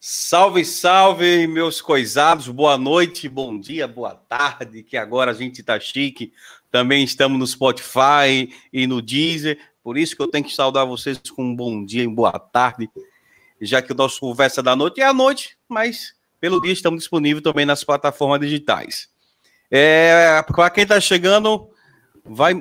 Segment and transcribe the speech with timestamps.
[0.00, 2.48] Salve, salve, meus coisados.
[2.48, 4.82] Boa noite, bom dia, boa tarde.
[4.82, 6.32] Que agora a gente tá chique.
[6.70, 9.58] Também estamos no Spotify e no Deezer.
[9.84, 12.88] Por isso que eu tenho que saudar vocês com um bom dia e boa tarde.
[13.60, 17.44] Já que o nosso conversa da noite é à noite, mas pelo dia estamos disponíveis
[17.44, 19.10] também nas plataformas digitais.
[19.70, 21.68] É, Para quem está chegando,
[22.28, 22.54] vai.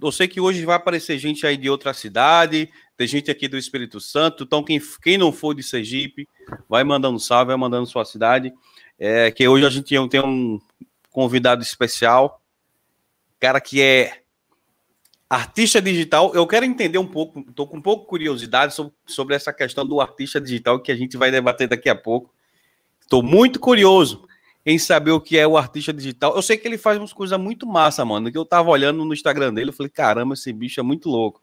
[0.00, 3.58] Eu sei que hoje vai aparecer gente aí de outra cidade, tem gente aqui do
[3.58, 6.28] Espírito Santo, então quem, quem não for de Sergipe,
[6.68, 8.52] vai mandando salve, vai mandando sua cidade.
[8.98, 10.60] É, que hoje a gente tem um
[11.10, 12.40] convidado especial,
[13.40, 14.22] cara que é
[15.28, 16.32] artista digital.
[16.34, 19.86] Eu quero entender um pouco, estou com um pouco de curiosidade sobre, sobre essa questão
[19.86, 22.32] do artista digital que a gente vai debater daqui a pouco.
[23.00, 24.28] Estou muito curioso
[24.64, 26.34] em saber o que é o artista digital.
[26.34, 28.30] Eu sei que ele faz umas coisas muito massa, mano.
[28.30, 31.42] Que eu tava olhando no Instagram dele, eu falei, caramba, esse bicho é muito louco.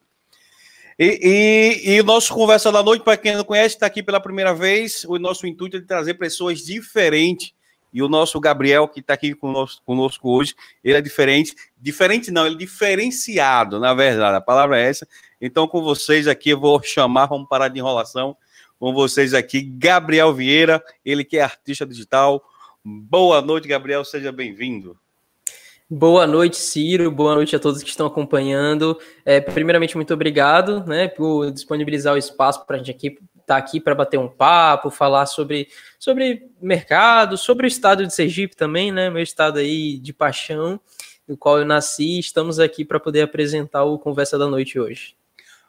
[0.99, 4.53] E, e, e, nosso Conversa da Noite, para quem não conhece, está aqui pela primeira
[4.53, 5.03] vez.
[5.05, 7.53] O nosso intuito é de trazer pessoas diferentes.
[7.93, 11.55] E o nosso Gabriel, que está aqui conosco, conosco, hoje, ele é diferente.
[11.77, 14.37] Diferente não, ele é diferenciado, na verdade.
[14.37, 15.07] A palavra é essa.
[15.39, 18.35] Então, com vocês aqui, eu vou chamar, vamos parar de enrolação.
[18.79, 22.43] Com vocês aqui, Gabriel Vieira, ele que é artista digital.
[22.89, 24.97] Boa noite, Gabriel, seja bem-vindo.
[25.89, 27.11] Boa noite, Ciro.
[27.11, 28.97] Boa noite a todos que estão acompanhando.
[29.25, 33.57] É, primeiramente, muito obrigado né, por disponibilizar o espaço para a gente aqui estar tá
[33.57, 35.67] aqui para bater um papo, falar sobre,
[35.99, 39.09] sobre mercado, sobre o estado de Sergipe também, né?
[39.09, 40.79] Meu estado aí de paixão,
[41.27, 42.17] no qual eu nasci.
[42.17, 45.13] Estamos aqui para poder apresentar o Conversa da Noite hoje.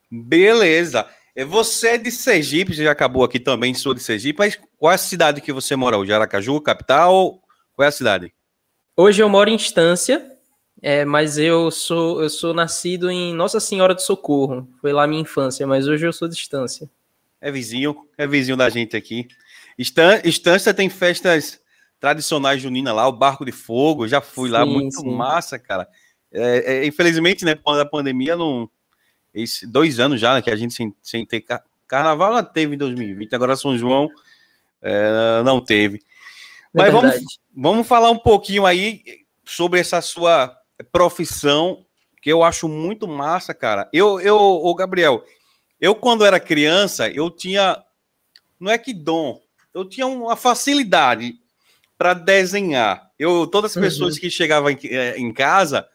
[0.08, 1.04] Beleza.
[1.38, 4.90] É, você é de Sergipe, você já acabou aqui também, sou de Sergipe, mas qual
[4.90, 6.12] é a cidade que você mora hoje?
[6.12, 7.40] Aracaju, capital?
[7.76, 8.34] Qual é a cidade?
[8.96, 10.32] Hoje eu moro em Estância,
[10.82, 14.68] é, mas eu sou eu sou nascido em Nossa Senhora do Socorro.
[14.80, 16.90] Foi lá minha infância, mas hoje eu sou de Estância.
[17.40, 19.28] É vizinho, é vizinho da gente aqui.
[19.78, 21.60] Estância tem festas
[22.00, 25.14] tradicionais juninas lá, o Barco de Fogo, já fui sim, lá, muito sim.
[25.14, 25.86] massa, cara.
[26.32, 28.68] É, é, infelizmente, né, quando a pandemia, não,
[29.32, 31.44] esse, dois anos já né, que a gente sem, sem ter
[31.86, 34.08] carnaval, ela teve em 2020, agora São João
[34.82, 36.02] é, não teve.
[36.72, 37.14] Mas vamos,
[37.56, 39.02] vamos falar um pouquinho aí
[39.44, 40.54] sobre essa sua
[40.92, 41.84] profissão,
[42.20, 43.88] que eu acho muito massa, cara.
[43.92, 45.24] Eu, eu, o Gabriel,
[45.80, 47.82] eu quando era criança, eu tinha,
[48.60, 49.40] não é que dom,
[49.72, 51.34] eu tinha uma facilidade
[51.96, 53.10] para desenhar.
[53.18, 53.82] Eu, todas as uhum.
[53.82, 54.20] pessoas uhum.
[54.20, 55.88] que chegavam em, eh, em casa,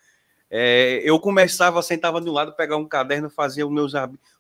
[0.56, 3.94] é, eu começava, sentava de um lado, pegava um caderno, fazia os meus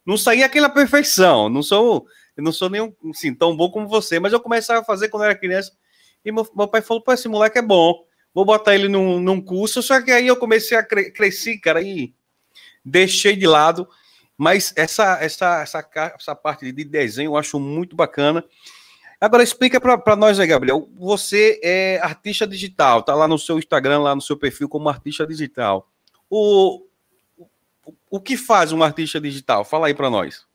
[0.05, 2.05] Não saía aquela perfeição, não sou,
[2.37, 5.33] não sou nem assim, tão bom como você, mas eu começava a fazer quando era
[5.33, 5.71] criança
[6.25, 9.41] e meu, meu pai falou: pô, esse moleque é bom, vou botar ele num, num
[9.41, 9.81] curso.
[9.81, 12.13] Só que aí eu comecei a cre crescer, cara, e
[12.83, 13.87] deixei de lado.
[14.37, 18.43] Mas essa, essa, essa, essa parte de desenho eu acho muito bacana.
[19.19, 20.89] Agora explica para nós aí, Gabriel.
[20.97, 25.25] Você é artista digital, tá lá no seu Instagram, lá no seu perfil como artista
[25.25, 25.89] digital.
[26.29, 26.83] O,
[28.09, 29.63] o, que faz um artista digital?
[29.63, 30.45] Fala aí para nós.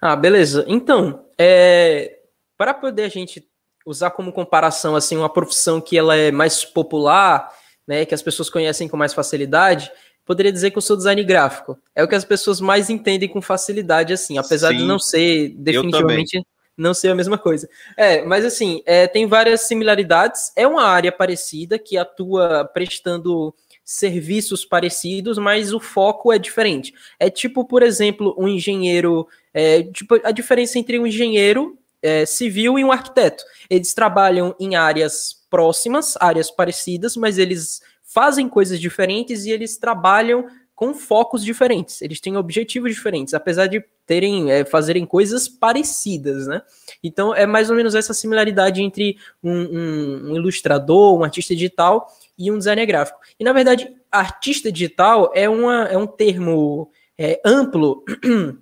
[0.00, 0.64] Ah, beleza.
[0.68, 2.18] Então, é,
[2.56, 3.46] para poder a gente
[3.84, 7.52] usar como comparação assim uma profissão que ela é mais popular,
[7.86, 9.90] né, que as pessoas conhecem com mais facilidade,
[10.24, 11.78] poderia dizer que eu sou design gráfico.
[11.94, 15.48] É o que as pessoas mais entendem com facilidade assim, apesar Sim, de não ser
[15.56, 16.40] definitivamente
[16.80, 17.68] não ser a mesma coisa.
[17.96, 20.50] É, mas assim, é, tem várias similaridades.
[20.56, 26.94] É uma área parecida que atua prestando serviços parecidos, mas o foco é diferente.
[27.18, 29.26] É tipo, por exemplo, um engenheiro.
[29.52, 33.44] É, tipo, a diferença entre um engenheiro é, civil e um arquiteto.
[33.68, 40.46] Eles trabalham em áreas próximas, áreas parecidas, mas eles fazem coisas diferentes e eles trabalham
[40.74, 42.00] com focos diferentes.
[42.00, 46.62] Eles têm objetivos diferentes, apesar de terem é, fazerem coisas parecidas, né?
[47.04, 52.08] Então é mais ou menos essa similaridade entre um, um, um ilustrador, um artista digital
[52.40, 53.20] e um designer gráfico.
[53.38, 58.02] E na verdade, artista digital é, uma, é um termo é, amplo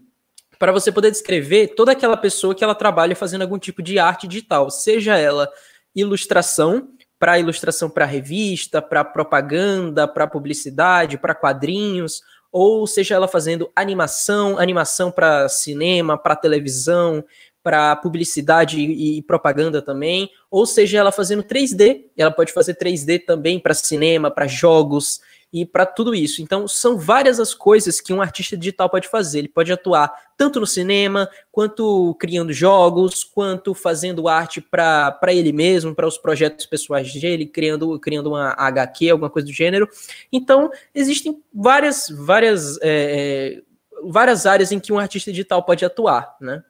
[0.59, 4.27] para você poder descrever toda aquela pessoa que ela trabalha fazendo algum tipo de arte
[4.27, 5.49] digital, seja ela
[5.95, 6.89] ilustração,
[7.19, 12.21] para ilustração para revista, para propaganda, para publicidade, para quadrinhos,
[12.51, 17.25] ou seja ela fazendo animação, animação para cinema, para televisão,
[17.69, 23.27] para publicidade e, e, propaganda também, ou seja, ela fazendo 3D, ela pode fazer 3D
[23.27, 25.21] também para cinema, para jogos
[25.53, 26.41] e para tudo isso.
[26.41, 29.41] Então, são várias as coisas que um artista digital pode fazer.
[29.41, 35.95] Ele pode atuar tanto no cinema, quanto criando jogos, quanto fazendo arte para ele mesmo,
[35.95, 39.87] para os projetos pessoais dele, criando, criando uma HQ, alguma coisa do gênero.
[40.33, 43.61] Então, existem várias, várias, é,
[44.05, 46.65] várias áreas em que um artista digital pode atuar, né?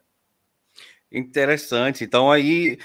[1.10, 2.05] Interessante.
[2.05, 2.78] Então aí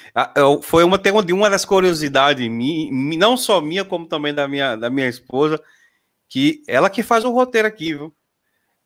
[0.61, 0.99] foi uma,
[1.33, 2.49] uma das curiosidades,
[2.89, 5.61] não só minha, como também da minha, da minha esposa,
[6.29, 8.15] que ela que faz o roteiro aqui, viu?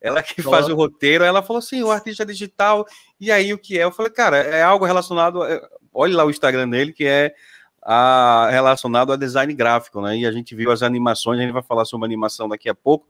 [0.01, 0.57] Ela que Olá.
[0.57, 2.86] faz o roteiro, ela falou assim, o artista digital,
[3.19, 3.84] e aí o que é?
[3.84, 5.62] Eu falei, cara, é algo relacionado, é,
[5.94, 7.33] olhe lá o Instagram dele, que é
[7.81, 10.18] a, relacionado a design gráfico, né?
[10.18, 13.07] E a gente viu as animações, a gente vai falar sobre animação daqui a pouco,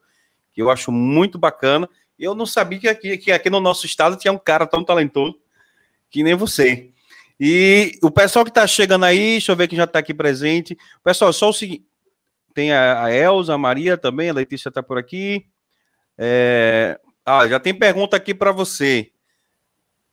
[0.53, 1.89] que eu acho muito bacana.
[2.19, 5.37] Eu não sabia que aqui, que aqui no nosso estado tinha um cara tão talentoso
[6.09, 6.91] que nem você.
[7.39, 10.77] E o pessoal que está chegando aí, deixa eu ver quem já está aqui presente.
[11.03, 11.85] Pessoal, só o seguinte:
[12.53, 15.45] tem a, a Elza, a Maria também, a Letícia está por aqui.
[16.17, 16.99] É...
[17.23, 19.11] Ah, já tem pergunta aqui para você.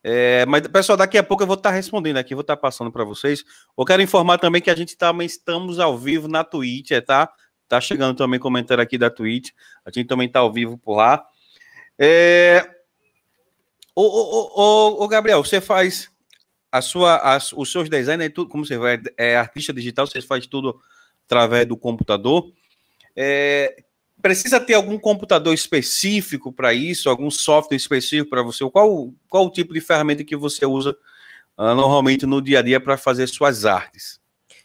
[0.06, 2.60] É, mas, pessoal, daqui a pouco eu vou estar tá respondendo aqui, vou estar tá
[2.60, 3.42] passando para vocês.
[3.78, 7.32] Eu quero informar também que a gente também estamos ao vivo na Twitch, é, tá?
[7.66, 9.50] Tá chegando também comentário aqui da Twitch.
[9.82, 11.24] A gente também está ao vivo por lá.
[11.98, 12.73] É...
[13.94, 16.10] Ô, ô, ô, ô, Gabriel, você faz
[16.70, 20.20] a sua, as, os seus designs, é tudo, como você vai, é artista digital, você
[20.20, 20.80] faz tudo
[21.26, 22.52] através do computador.
[23.14, 23.84] É,
[24.20, 28.68] precisa ter algum computador específico para isso, algum software específico para você?
[28.70, 30.96] Qual, qual o tipo de ferramenta que você usa
[31.56, 34.18] uh, normalmente no dia a dia para fazer suas artes?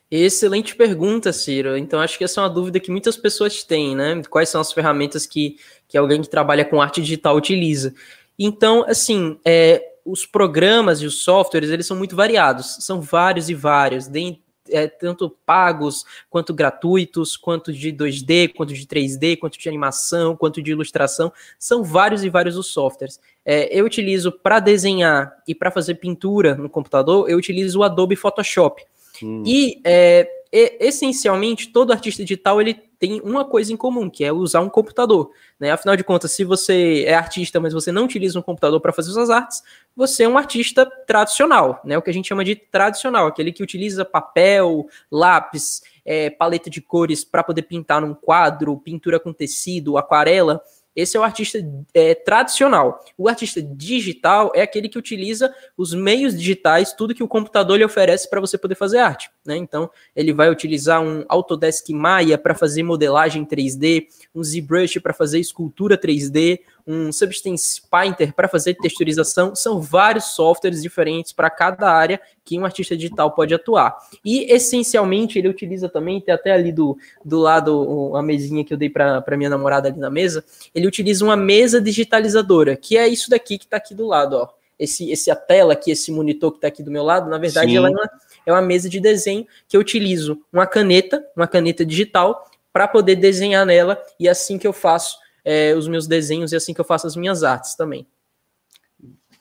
[0.09, 1.77] Excelente pergunta, Ciro.
[1.77, 4.19] Então, acho que essa é uma dúvida que muitas pessoas têm, né?
[4.27, 7.93] Quais são as ferramentas que, que alguém que trabalha com arte digital utiliza?
[8.39, 12.77] Então, assim, é, os programas e os softwares, eles são muito variados.
[12.79, 14.07] São vários e vários.
[14.07, 14.41] Dentro
[14.71, 20.61] é, tanto pagos, quanto gratuitos, quanto de 2D, quanto de 3D, quanto de animação, quanto
[20.61, 21.31] de ilustração.
[21.57, 23.19] São vários e vários os softwares.
[23.45, 28.15] É, eu utilizo para desenhar e para fazer pintura no computador, eu utilizo o Adobe
[28.15, 28.83] Photoshop.
[29.21, 29.43] Hum.
[29.45, 34.59] E é, essencialmente todo artista digital ele tem uma coisa em comum, que é usar
[34.59, 35.31] um computador.
[35.57, 35.71] Né?
[35.71, 39.11] Afinal de contas, se você é artista, mas você não utiliza um computador para fazer
[39.11, 39.63] suas artes,
[39.95, 41.97] você é um artista tradicional, né?
[41.97, 46.81] o que a gente chama de tradicional, aquele que utiliza papel, lápis, é, paleta de
[46.81, 50.61] cores para poder pintar num quadro, pintura com tecido, aquarela.
[50.95, 51.59] Esse é o artista
[51.93, 52.99] é, tradicional.
[53.17, 57.85] O artista digital é aquele que utiliza os meios digitais, tudo que o computador lhe
[57.85, 59.29] oferece para você poder fazer arte.
[59.49, 59.57] Né?
[59.57, 65.39] Então, ele vai utilizar um Autodesk Maya para fazer modelagem 3D, um ZBrush para fazer
[65.39, 69.55] escultura 3D, um Substance Painter para fazer texturização.
[69.55, 73.97] São vários softwares diferentes para cada área que um artista digital pode atuar.
[74.23, 76.95] E, essencialmente, ele utiliza também, tem até ali do,
[77.25, 80.45] do lado a mesinha que eu dei para minha namorada ali na mesa,
[80.75, 84.58] ele utiliza uma mesa digitalizadora, que é isso daqui que está aqui do lado, ó.
[84.79, 87.71] Esse, esse a tela aqui, esse monitor que está aqui do meu lado, na verdade,
[87.71, 87.77] Sim.
[87.77, 88.09] ela é uma,
[88.45, 93.15] é uma mesa de desenho que eu utilizo uma caneta, uma caneta digital, para poder
[93.15, 96.85] desenhar nela, e assim que eu faço é, os meus desenhos e assim que eu
[96.85, 98.07] faço as minhas artes também.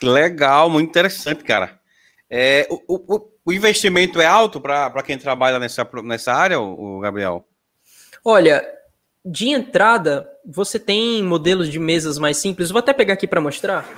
[0.02, 1.79] Legal, muito interessante, cara.
[2.31, 7.46] É, o, o, o investimento é alto para quem trabalha nessa, nessa área, o Gabriel?
[8.25, 8.64] Olha,
[9.25, 12.70] de entrada, você tem modelos de mesas mais simples.
[12.70, 13.88] Vou até pegar aqui para mostrar.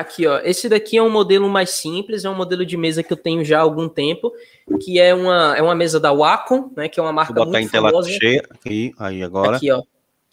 [0.00, 0.40] Aqui, ó.
[0.42, 3.44] Esse daqui é um modelo mais simples, é um modelo de mesa que eu tenho
[3.44, 4.32] já há algum tempo,
[4.80, 6.88] que é uma, é uma mesa da Wacom, né?
[6.88, 8.08] Que é uma marca Vou botar muito em famosa.
[8.08, 9.56] tela cheia aqui, aí agora.
[9.56, 9.82] Aqui, ó.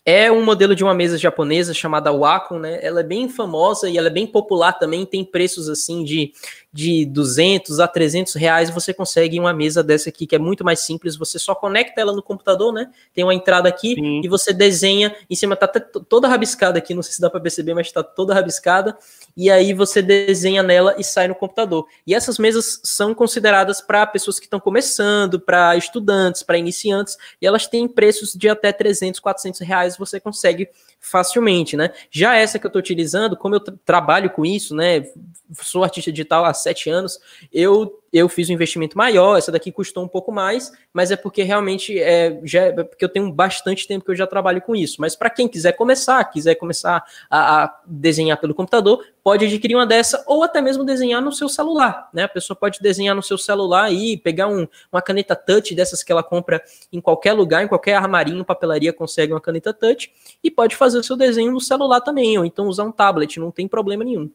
[0.09, 2.79] É um modelo de uma mesa japonesa chamada Wacom, né?
[2.81, 5.05] Ela é bem famosa e ela é bem popular também.
[5.05, 6.31] Tem preços assim de,
[6.71, 8.69] de 200 a 300 reais.
[8.69, 11.17] Você consegue uma mesa dessa aqui que é muito mais simples.
[11.17, 12.89] Você só conecta ela no computador, né?
[13.13, 14.21] Tem uma entrada aqui Sim.
[14.23, 15.13] e você desenha.
[15.29, 16.93] Em cima tá toda rabiscada aqui.
[16.93, 18.97] Não sei se dá para perceber, mas está toda rabiscada.
[19.35, 21.85] E aí você desenha nela e sai no computador.
[22.07, 27.17] E essas mesas são consideradas para pessoas que estão começando, para estudantes, para iniciantes.
[27.41, 30.69] E elas têm preços de até 300, 400 reais você consegue
[31.09, 31.91] facilmente, né?
[32.11, 35.05] Já essa que eu estou utilizando, como eu trabalho com isso, né?
[35.53, 37.19] Sou artista digital há sete anos,
[37.51, 41.43] eu eu fiz um investimento maior, essa daqui custou um pouco mais, mas é porque
[41.43, 44.99] realmente é, já, é porque eu tenho bastante tempo que eu já trabalho com isso.
[44.99, 49.85] Mas para quem quiser começar, quiser começar a, a, desenhar pelo computador, pode adquirir uma
[49.85, 52.23] dessa ou até mesmo desenhar no seu celular, né?
[52.23, 56.11] A pessoa pode desenhar no seu celular e pegar um, uma caneta touch dessas que
[56.11, 56.61] ela compra
[56.91, 60.11] em qualquer lugar, em qualquer armarinho, papelaria consegue uma caneta touch
[60.43, 63.51] e pode fazer o seu desenho no celular também, ou então usar um tablet, não
[63.51, 64.29] tem problema nenhum.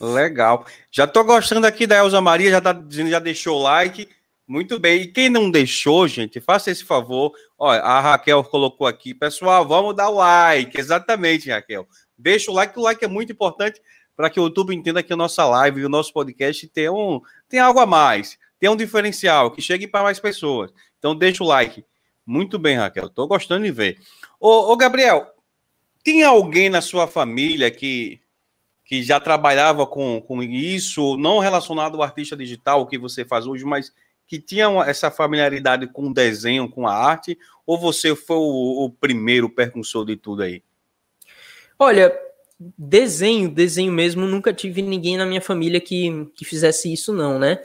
[0.00, 0.66] Legal.
[0.90, 4.08] Já tô gostando aqui da Elza Maria, já tá dizendo, já deixou o like.
[4.46, 5.02] Muito bem.
[5.02, 7.32] E quem não deixou, gente, faça esse favor.
[7.58, 10.78] Olha, a Raquel colocou aqui, pessoal, vamos dar o like.
[10.78, 11.88] Exatamente, Raquel.
[12.16, 13.80] Deixa o like, o like é muito importante
[14.14, 17.20] para que o YouTube entenda que a nossa live e o nosso podcast tem, um,
[17.48, 20.72] tem algo a mais, tem um diferencial, que chegue para mais pessoas.
[20.98, 21.84] Então, deixa o like.
[22.24, 23.08] Muito bem, Raquel.
[23.08, 23.98] Tô gostando de ver.
[24.40, 25.30] Ô, ô Gabriel,
[26.06, 28.20] tem alguém na sua família que
[28.84, 33.44] que já trabalhava com, com isso, não relacionado ao artista digital, o que você faz
[33.44, 33.92] hoje, mas
[34.28, 37.36] que tinha essa familiaridade com o desenho, com a arte,
[37.66, 40.62] ou você foi o, o primeiro percussor de tudo aí?
[41.76, 42.16] Olha,
[42.78, 47.58] desenho, desenho mesmo, nunca tive ninguém na minha família que, que fizesse isso, não, né?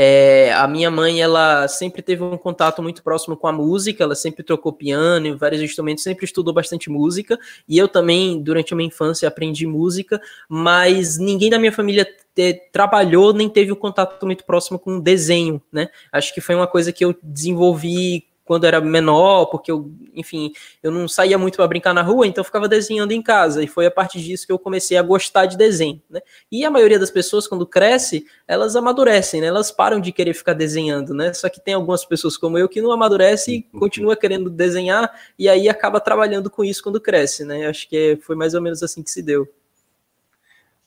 [0.00, 4.14] É, a minha mãe, ela sempre teve um contato muito próximo com a música, ela
[4.14, 7.36] sempre tocou piano e vários instrumentos, sempre estudou bastante música,
[7.68, 12.54] e eu também, durante a minha infância, aprendi música, mas ninguém da minha família te,
[12.70, 15.88] trabalhou nem teve um contato muito próximo com desenho, né?
[16.12, 20.52] Acho que foi uma coisa que eu desenvolvi quando era menor, porque eu, enfim,
[20.82, 23.66] eu não saía muito para brincar na rua, então eu ficava desenhando em casa, e
[23.66, 26.22] foi a partir disso que eu comecei a gostar de desenho, né?
[26.50, 29.48] E a maioria das pessoas, quando cresce, elas amadurecem, né?
[29.48, 31.34] Elas param de querer ficar desenhando, né?
[31.34, 33.80] Só que tem algumas pessoas como eu que não amadurece e uhum.
[33.80, 37.66] continua querendo desenhar, e aí acaba trabalhando com isso quando cresce, né?
[37.66, 39.46] Acho que foi mais ou menos assim que se deu.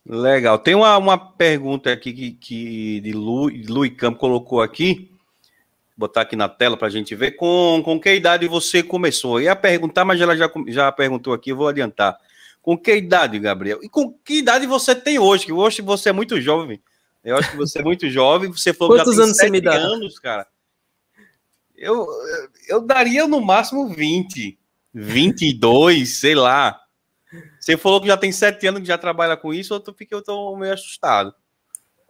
[0.03, 0.57] Legal.
[0.57, 5.10] Tem uma, uma pergunta aqui que, que de Lu, Lu Campo colocou aqui,
[5.95, 9.39] botar aqui na tela para a gente ver, com, com que idade você começou?
[9.39, 12.17] Eu ia perguntar, mas ela já, já perguntou aqui, eu vou adiantar.
[12.61, 13.79] Com que idade, Gabriel?
[13.81, 15.45] E com que idade você tem hoje?
[15.45, 16.81] Que hoje você é muito jovem.
[17.23, 18.51] Eu acho que você é muito jovem.
[18.51, 19.73] Você falou Quantos que anos você me dá?
[19.73, 20.47] anos, cara.
[21.75, 22.07] Eu,
[22.67, 24.57] eu daria no máximo 20,
[24.93, 26.79] 22, sei lá.
[27.59, 30.21] Você falou que já tem sete anos que já trabalha com isso, eu fiquei eu
[30.21, 31.33] tô meio assustado.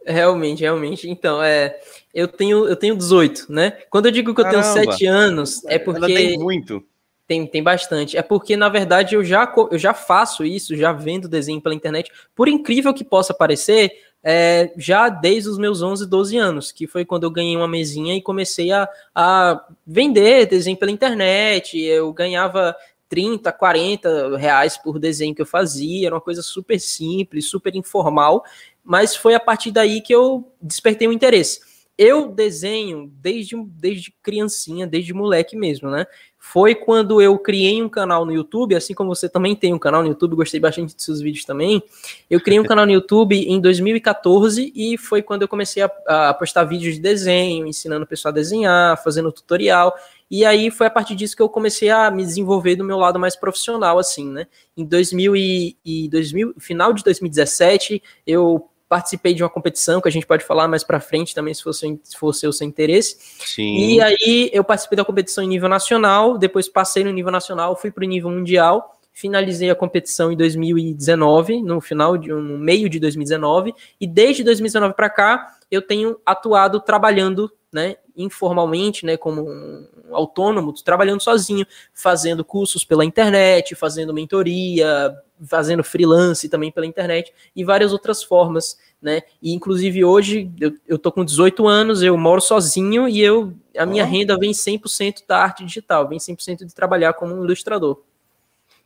[0.06, 1.08] Realmente, realmente.
[1.08, 1.78] Então, é,
[2.12, 3.70] eu tenho eu tenho 18, né?
[3.90, 4.72] Quando eu digo que eu Caramba.
[4.74, 6.84] tenho 7 anos, é porque Ela tem muito.
[7.26, 8.16] Tem, tem bastante.
[8.16, 12.10] É porque, na verdade, eu já, eu já faço isso, já vendo desenho pela internet.
[12.34, 13.92] Por incrível que possa parecer,
[14.22, 18.14] é, já desde os meus 11, 12 anos, que foi quando eu ganhei uma mesinha
[18.14, 21.80] e comecei a, a vender desenho pela internet.
[21.80, 22.76] Eu ganhava
[23.08, 28.42] 30, 40 reais por desenho que eu fazia, era uma coisa super simples, super informal
[28.84, 31.60] mas foi a partir daí que eu despertei o um interesse.
[31.96, 36.06] Eu desenho desde, desde criancinha, desde moleque mesmo, né?
[36.38, 40.02] Foi quando eu criei um canal no YouTube, assim como você também tem um canal
[40.02, 41.80] no YouTube, gostei bastante dos seus vídeos também.
[42.28, 46.34] Eu criei um canal no YouTube em 2014 e foi quando eu comecei a, a
[46.34, 49.94] postar vídeos de desenho, ensinando o pessoal a desenhar, fazendo tutorial.
[50.28, 53.20] E aí foi a partir disso que eu comecei a me desenvolver do meu lado
[53.20, 54.46] mais profissional, assim, né?
[54.74, 60.12] Em 2000 e, e 2000, final de 2017, eu participei de uma competição que a
[60.12, 63.16] gente pode falar mais para frente também, se fosse, se fosse o seu interesse.
[63.38, 63.94] Sim.
[63.94, 67.90] E aí eu participei da competição em nível nacional, depois passei no nível nacional, fui
[67.90, 73.00] para o nível mundial, finalizei a competição em 2019, no final de no meio de
[73.00, 79.88] 2019, e desde 2019 para cá eu tenho atuado trabalhando, né, informalmente, né, como um
[80.14, 87.64] autônomo, trabalhando sozinho, fazendo cursos pela internet, fazendo mentoria, fazendo freelance também pela internet e
[87.64, 89.22] várias outras formas, né?
[89.40, 93.86] E inclusive hoje eu, eu tô com 18 anos, eu moro sozinho e eu a
[93.86, 94.08] minha oh.
[94.08, 98.00] renda vem 100% da arte digital, vem 100% de trabalhar como um ilustrador.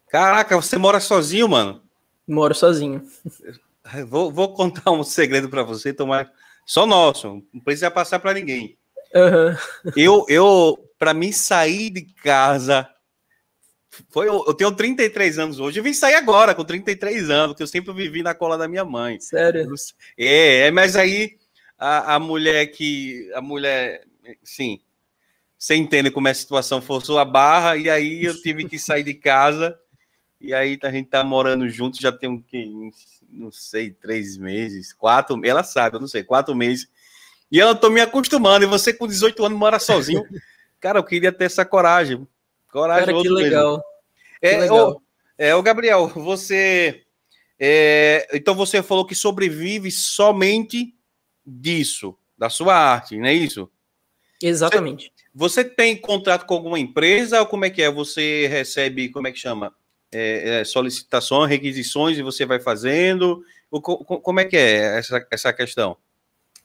[0.09, 1.83] Caraca, você mora sozinho, mano?
[2.27, 3.03] Moro sozinho.
[4.09, 6.29] Vou, vou contar um segredo para você, tomar
[6.67, 8.77] só nosso, não precisa passar para ninguém.
[9.15, 9.93] Uhum.
[9.97, 12.89] Eu, eu para mim sair de casa
[14.11, 15.79] foi, eu tenho 33 anos hoje.
[15.79, 18.85] Eu vim sair agora com 33 anos, porque eu sempre vivi na cola da minha
[18.85, 19.21] mãe.
[19.21, 19.73] Sério?
[20.19, 21.37] É, é mas aí
[21.79, 23.31] a, a mulher que.
[23.35, 24.05] A mulher,
[24.43, 24.81] sim,
[25.59, 29.03] você entende como é a situação, forçou a barra, e aí eu tive que sair
[29.03, 29.79] de casa.
[30.41, 32.91] E aí a gente tá morando junto, já tem um que,
[33.31, 36.87] não sei, três meses, quatro, ela sabe, eu não sei, quatro meses.
[37.51, 40.23] E eu tô me acostumando, e você com 18 anos mora sozinho.
[40.79, 42.27] Cara, eu queria ter essa coragem.
[42.77, 43.83] Corajoso Cara, que legal.
[44.43, 44.91] É, que legal.
[44.91, 45.03] O,
[45.39, 47.05] é, o Gabriel, você.
[47.59, 50.95] É, então você falou que sobrevive somente
[51.45, 52.15] disso.
[52.37, 53.71] da sua arte, não é isso?
[54.43, 55.11] Exatamente.
[55.35, 57.91] Você, você tem contrato com alguma empresa ou como é que é?
[57.91, 59.75] Você recebe, como é que chama?
[60.13, 63.43] É, é, solicitações, requisições e você vai fazendo?
[63.71, 65.97] Ou, como é que é essa, essa questão?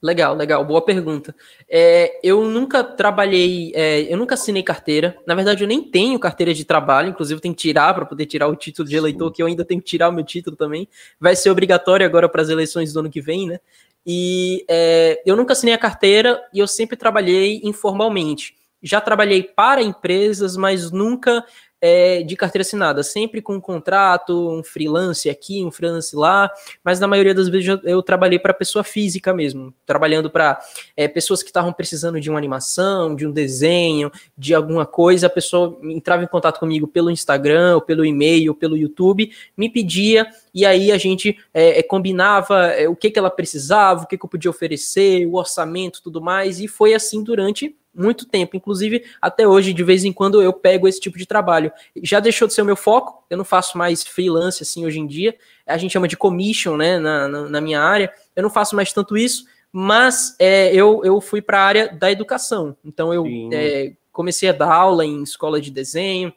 [0.01, 1.35] Legal, legal, boa pergunta.
[1.69, 5.15] É, eu nunca trabalhei, é, eu nunca assinei carteira.
[5.27, 8.25] Na verdade, eu nem tenho carteira de trabalho, inclusive eu tenho que tirar para poder
[8.25, 10.89] tirar o título de eleitor, que eu ainda tenho que tirar o meu título também.
[11.19, 13.59] Vai ser obrigatório agora para as eleições do ano que vem, né?
[14.03, 18.55] E é, eu nunca assinei a carteira e eu sempre trabalhei informalmente.
[18.81, 21.45] Já trabalhei para empresas, mas nunca
[21.81, 26.51] é, de carteira assinada, sempre com um contrato, um freelance aqui, um freelance lá,
[26.83, 30.61] mas na maioria das vezes eu, eu trabalhei para pessoa física mesmo, trabalhando para
[30.95, 35.29] é, pessoas que estavam precisando de uma animação, de um desenho, de alguma coisa, a
[35.29, 40.27] pessoa entrava em contato comigo pelo Instagram, ou pelo e-mail, ou pelo YouTube, me pedia,
[40.53, 44.17] e aí a gente é, é combinava é, o que, que ela precisava, o que,
[44.17, 48.55] que eu podia oferecer, o orçamento, tudo mais, e foi assim durante muito tempo.
[48.55, 51.71] Inclusive, até hoje, de vez em quando, eu pego esse tipo de trabalho.
[52.01, 55.07] Já deixou de ser o meu foco, eu não faço mais freelance assim hoje em
[55.07, 55.35] dia.
[55.65, 58.11] A gente chama de commission, né, na, na, na minha área.
[58.35, 62.11] Eu não faço mais tanto isso, mas é, eu, eu fui para a área da
[62.11, 62.75] educação.
[62.83, 66.33] Então, eu é, comecei a dar aula em escola de desenho,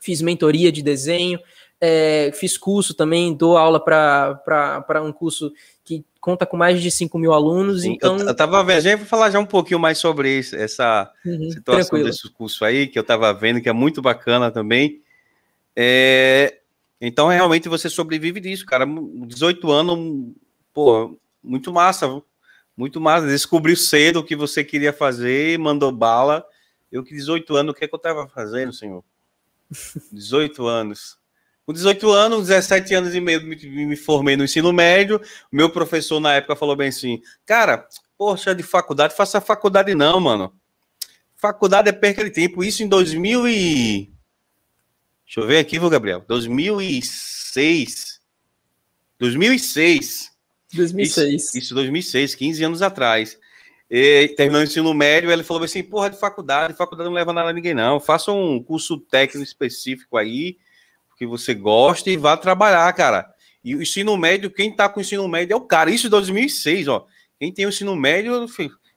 [0.00, 1.38] fiz mentoria de desenho,
[1.84, 5.52] é, fiz curso também, dou aula para um curso
[5.84, 7.82] que conta com mais de 5 mil alunos.
[7.82, 8.16] Sim, então...
[8.18, 11.12] Eu, eu tava vendo, a gente vai falar já um pouquinho mais sobre isso, essa
[11.26, 12.04] uhum, situação tranquilo.
[12.04, 15.02] desse curso aí, que eu tava vendo, que é muito bacana também.
[15.74, 16.60] É,
[17.00, 18.86] então, realmente, você sobrevive disso, cara.
[18.86, 20.32] 18 anos,
[20.72, 22.22] pô, muito massa,
[22.76, 23.26] muito massa.
[23.26, 26.46] Descobriu cedo o que você queria fazer, mandou bala.
[26.92, 29.02] Eu que 18 anos, o que, é que eu tava fazendo, senhor?
[30.12, 31.20] 18 anos.
[31.64, 35.20] Com 18 anos, 17 anos e meio, me, me formei no ensino médio.
[35.50, 37.86] Meu professor na época falou bem assim: Cara,
[38.18, 40.52] poxa, de faculdade, faça faculdade não, mano.
[41.36, 42.64] Faculdade é perca de tempo.
[42.64, 44.12] Isso em 2000 e.
[45.24, 46.24] Deixa eu ver aqui, viu, Gabriel?
[46.26, 48.20] 2006.
[49.18, 50.32] 2006.
[50.74, 51.42] 2006.
[51.42, 53.38] Isso, isso 2006, 15 anos atrás.
[53.88, 57.50] E, terminando o ensino médio, ele falou assim: porra, de faculdade, faculdade não leva nada
[57.50, 58.00] a ninguém, não.
[58.00, 60.56] Faça um curso técnico específico aí
[61.22, 63.32] que você gosta e vá trabalhar, cara.
[63.62, 65.88] E o ensino médio, quem tá com o ensino médio é o cara.
[65.88, 67.06] Isso em 2006, ó.
[67.38, 68.44] Quem tem o ensino médio,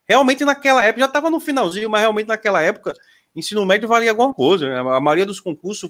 [0.08, 2.96] realmente naquela época, já tava no finalzinho, mas realmente naquela época,
[3.36, 4.68] ensino médio valia alguma coisa.
[4.68, 4.80] Né?
[4.80, 5.88] A maioria dos concursos,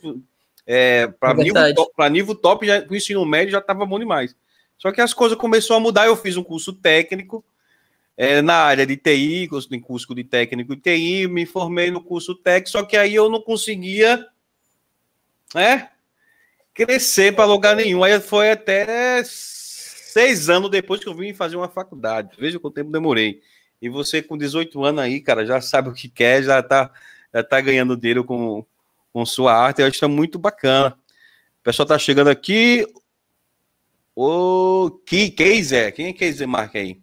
[0.67, 4.35] é, para é nível, top, nível top, já, o ensino médio já tava bom demais.
[4.77, 6.07] Só que as coisas começaram a mudar.
[6.07, 7.45] Eu fiz um curso técnico
[8.17, 12.35] é, na área de TI, de curso de técnico de TI, me formei no curso
[12.35, 14.25] técnico, só que aí eu não conseguia,
[15.53, 15.91] né?
[16.75, 18.03] Crescer para lugar nenhum.
[18.03, 22.35] Aí foi até seis anos depois que eu vim fazer uma faculdade.
[22.37, 23.41] Veja quanto tempo demorei.
[23.81, 26.91] E você com 18 anos aí, cara, já sabe o que quer, já tá,
[27.33, 28.65] já tá ganhando dinheiro com,
[29.11, 29.81] com sua arte.
[29.81, 30.97] Eu acho que é muito bacana.
[31.59, 32.85] O pessoal tá chegando aqui.
[34.13, 35.93] O que Keiser?
[35.93, 37.01] Quem é Keiser Marca aí?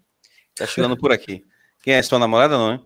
[0.54, 1.44] Tá chegando por aqui.
[1.82, 2.80] Quem é sua namorada, não é?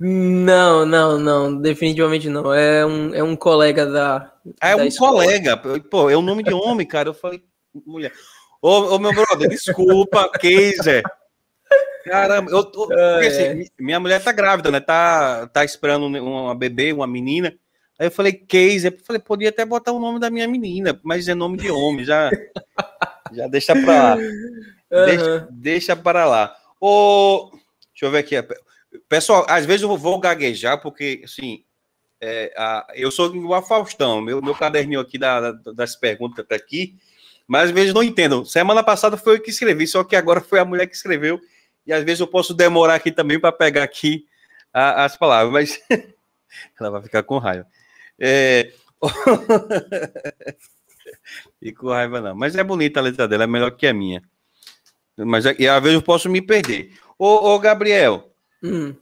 [0.00, 2.54] Não, não, não, definitivamente não.
[2.54, 4.32] É um, é um colega da.
[4.60, 5.24] É da um escola.
[5.24, 5.56] colega.
[5.90, 7.08] Pô, é o um nome de homem, cara.
[7.08, 7.42] Eu falei,
[7.84, 8.12] mulher.
[8.62, 11.02] Ô, ô meu brother, desculpa, Keiser.
[12.04, 12.88] Caramba, eu tô.
[12.92, 13.64] Ah, assim, é.
[13.78, 14.80] Minha mulher tá grávida, né?
[14.80, 17.52] Tá, tá esperando uma bebê, uma menina.
[17.98, 18.92] Aí eu falei, Keiser.
[18.92, 22.04] Eu falei, podia até botar o nome da minha menina, mas é nome de homem,
[22.04, 22.30] já.
[23.32, 24.16] já deixa pra lá.
[24.90, 25.04] Uhum.
[25.04, 26.56] Deixa, deixa para lá.
[26.80, 27.50] Ô,
[27.92, 28.36] deixa eu ver aqui.
[29.08, 31.64] Pessoal, às vezes eu vou gaguejar, porque, assim,
[32.20, 36.54] é, a, eu sou igual a Faustão, meu, meu caderninho aqui da, das perguntas tá
[36.56, 36.96] aqui,
[37.46, 38.44] mas às vezes não entendo.
[38.44, 41.40] Semana passada foi eu que escrevi, só que agora foi a mulher que escreveu,
[41.86, 44.26] e às vezes eu posso demorar aqui também para pegar aqui
[44.72, 45.80] a, as palavras, mas
[46.78, 47.66] ela vai ficar com raiva.
[48.18, 48.72] É...
[51.62, 54.22] e com raiva não, mas é bonita a letra dela, é melhor que a minha.
[55.16, 56.92] Mas e às vezes eu posso me perder.
[57.18, 58.94] Ô, ô Gabriel, Hum.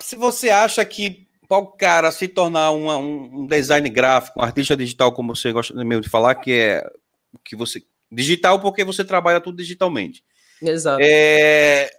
[0.00, 5.12] se você acha que o cara se tornar uma, um design gráfico, um artista digital,
[5.12, 6.90] como você gosta mesmo de falar, que é
[7.44, 10.24] que você digital porque você trabalha tudo digitalmente.
[10.60, 11.00] Exato.
[11.02, 11.90] É,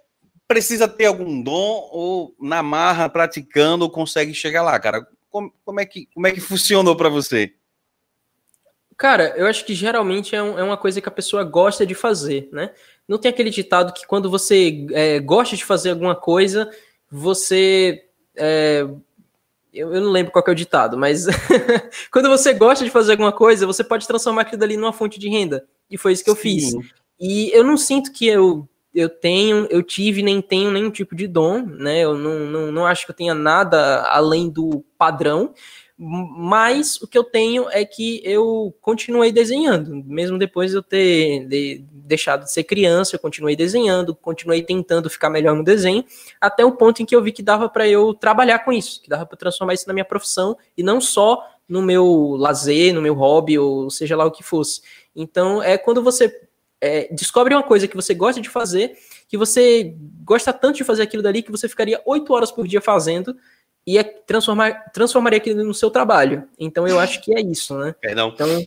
[0.46, 5.06] precisa ter algum dom ou na marra praticando consegue chegar lá, cara?
[5.30, 7.54] Como, como é que como é que funcionou para você?
[8.96, 11.94] Cara, eu acho que geralmente é, um, é, uma coisa que a pessoa gosta de
[11.94, 12.72] fazer, né?
[13.08, 16.70] Não tem aquele ditado que quando você é, gosta de fazer alguma coisa,
[17.10, 18.04] você.
[18.36, 18.86] É,
[19.72, 21.26] eu, eu, não lembro qual é o ditado, mas
[22.12, 25.28] quando você gosta de fazer alguma coisa, você pode transformar aquilo ali numa fonte de
[25.28, 25.66] renda.
[25.90, 26.42] E foi isso que eu Sim.
[26.42, 26.74] fiz.
[27.18, 31.26] E eu não sinto que eu eu tenho, eu tive, nem tenho nenhum tipo de
[31.26, 32.00] dom, né?
[32.00, 35.54] Eu não, não, não acho que eu tenha nada além do padrão,
[35.98, 41.46] mas o que eu tenho é que eu continuei desenhando, mesmo depois de eu ter
[41.46, 46.04] de, deixado de ser criança, eu continuei desenhando, continuei tentando ficar melhor no desenho,
[46.40, 49.08] até o ponto em que eu vi que dava para eu trabalhar com isso, que
[49.08, 53.14] dava para transformar isso na minha profissão e não só no meu lazer, no meu
[53.14, 54.82] hobby, ou seja lá o que fosse.
[55.14, 56.34] Então, é quando você
[56.80, 61.02] é, descobre uma coisa que você gosta de fazer, que você gosta tanto de fazer
[61.02, 63.36] aquilo dali, que você ficaria oito horas por dia fazendo,
[63.86, 66.48] e é transformar, transformaria aquilo no seu trabalho.
[66.58, 67.94] Então eu acho que é isso, né?
[68.00, 68.30] Perdão.
[68.34, 68.66] Então,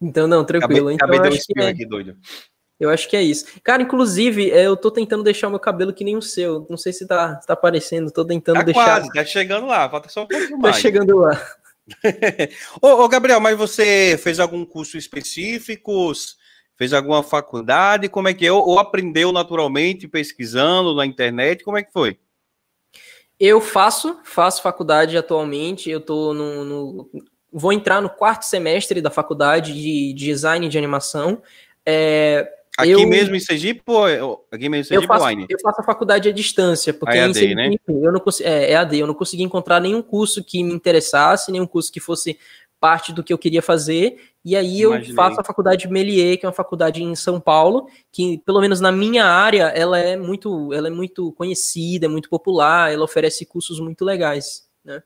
[0.00, 0.88] então não, tranquilo.
[0.88, 2.16] Acabei, então, acabei eu, acho que é, aqui, doido.
[2.80, 3.46] eu acho que é isso.
[3.62, 6.66] Cara, inclusive, é, eu tô tentando deixar o meu cabelo que nem o seu.
[6.68, 8.84] Não sei se tá, tá aparecendo, tô tentando tá deixar.
[8.84, 10.76] Quase, tá chegando lá, falta só um pouquinho mais.
[10.76, 11.40] Tá chegando lá.
[12.82, 16.12] ô, ô, Gabriel, mas você fez algum curso específico?
[16.76, 18.08] Fez alguma faculdade?
[18.08, 18.52] Como é que é?
[18.52, 21.64] Ou aprendeu naturalmente, pesquisando na internet?
[21.64, 22.18] Como é que foi?
[23.38, 25.90] Eu faço, faço faculdade atualmente.
[25.90, 27.10] Eu tô no, no
[27.52, 31.42] vou entrar no quarto semestre da faculdade de, design de animação.
[31.84, 32.46] É,
[32.76, 35.84] aqui eu, mesmo em Sergipe ou aqui mesmo em Sergipe eu faço, eu faço a
[35.84, 37.76] faculdade à distância, porque EAD, em Sergipe, né?
[37.88, 41.66] eu não consegui, é, EAD, eu não consegui encontrar nenhum curso que me interessasse, nenhum
[41.66, 42.38] curso que fosse
[42.86, 44.16] parte do que eu queria fazer.
[44.44, 45.16] E aí eu Imaginei.
[45.16, 48.92] faço a faculdade Melier, que é uma faculdade em São Paulo, que pelo menos na
[48.92, 53.80] minha área ela é muito, ela é muito conhecida, é muito popular, ela oferece cursos
[53.80, 55.02] muito legais, né?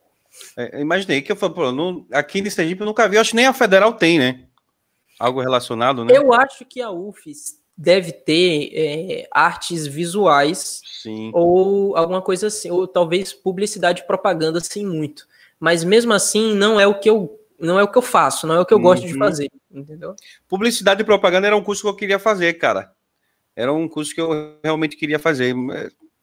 [0.59, 1.57] É, imaginei que eu falei,
[2.13, 4.45] aqui em Sergipe eu nunca vi, acho que nem a Federal tem, né?
[5.19, 6.15] Algo relacionado, né?
[6.15, 11.31] Eu acho que a UFES deve ter é, artes visuais Sim.
[11.33, 15.27] ou alguma coisa assim, ou talvez publicidade e propaganda assim muito.
[15.59, 18.55] Mas mesmo assim não é o que eu não é o que eu faço, não
[18.55, 19.19] é o que eu gosto de uhum.
[19.19, 20.17] fazer, entendeu?
[20.49, 22.93] Publicidade e propaganda era um curso que eu queria fazer, cara.
[23.55, 25.55] Era um curso que eu realmente queria fazer.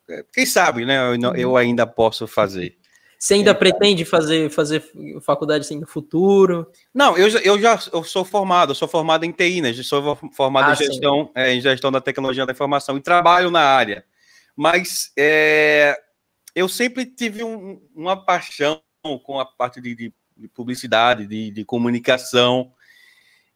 [0.09, 0.97] É, quem sabe, né?
[1.15, 2.77] Eu, eu ainda posso fazer.
[3.19, 4.83] Você ainda é, pretende fazer, fazer
[5.21, 6.67] faculdade assim, no futuro?
[6.93, 9.73] Não, eu, eu já eu sou formado, eu sou formado em TI, né?
[9.73, 13.61] Sou formado ah, em, gestão, é, em gestão da tecnologia da informação e trabalho na
[13.61, 14.05] área.
[14.55, 15.99] Mas é,
[16.55, 18.81] eu sempre tive um, uma paixão
[19.23, 22.71] com a parte de, de de publicidade, de, de comunicação.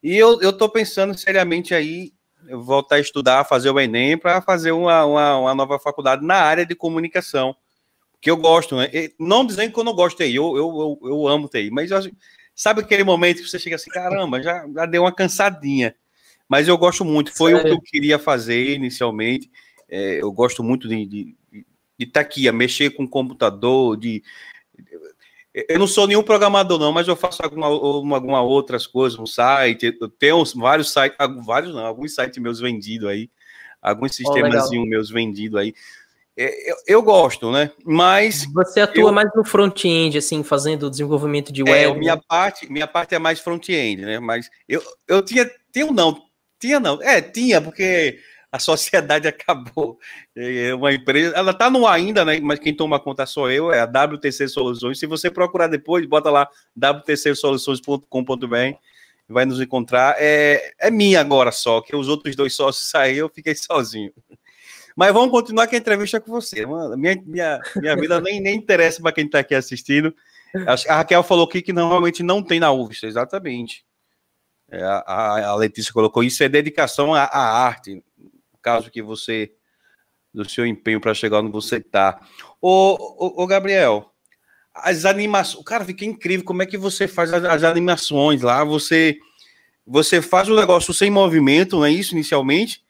[0.01, 2.13] E eu estou pensando seriamente aí
[2.49, 6.65] voltar a estudar, fazer o Enem para fazer uma, uma, uma, nova faculdade na área
[6.65, 7.55] de comunicação.
[8.19, 8.89] Que eu gosto, né?
[9.19, 11.89] Não dizendo que eu não gosto de TI, eu, eu, eu, eu amo TI, mas
[11.91, 11.99] eu,
[12.55, 15.95] sabe aquele momento que você chega assim, caramba, já, já deu uma cansadinha.
[16.47, 17.65] Mas eu gosto muito, foi Sério?
[17.65, 19.49] o que eu queria fazer inicialmente.
[19.89, 21.65] É, eu gosto muito de, de, de
[22.05, 24.21] estar tá aqui, a mexer com o computador, de
[25.53, 29.97] eu não sou nenhum programador, não, mas eu faço alguma, alguma outras coisas, um site.
[29.99, 33.29] Eu tenho vários sites, vários não, alguns sites meus vendidos aí,
[33.81, 35.73] alguns sistemas oh, meus vendidos aí.
[36.37, 37.69] É, eu, eu, gosto, né?
[37.83, 38.45] Mas.
[38.53, 41.97] Você atua eu, mais no front-end, assim, fazendo desenvolvimento de é, web.
[41.97, 44.19] É, minha parte, minha parte é mais front-end, né?
[44.19, 46.23] Mas eu, eu tinha, tenho não,
[46.57, 48.17] tinha não, é, tinha, porque
[48.51, 49.97] a sociedade acabou.
[50.35, 52.39] É uma empresa, ela está no ainda, né?
[52.39, 54.99] Mas quem toma conta sou eu, é a WTC Soluções.
[54.99, 58.77] Se você procurar depois, bota lá wtcsoluções.com.br,
[59.29, 60.15] vai nos encontrar.
[60.19, 64.11] É, é minha agora só, que os outros dois sócios saíram, eu fiquei sozinho.
[64.95, 66.65] Mas vamos continuar com a entrevista com você.
[66.65, 70.13] Mano, minha, minha, minha vida nem, nem interessa para quem está aqui assistindo.
[70.67, 73.85] A Raquel falou aqui que normalmente não tem na UFS, exatamente.
[74.69, 78.01] É, a, a, Letícia colocou isso é dedicação à, à arte
[78.61, 79.51] caso que você
[80.33, 82.19] do seu empenho para chegar onde você está.
[82.61, 84.11] Ô, ô, ô, Gabriel,
[84.73, 89.17] as animações, cara, fica incrível como é que você faz as, as, animações lá, você
[89.85, 92.83] você faz o negócio sem movimento, não é isso inicialmente?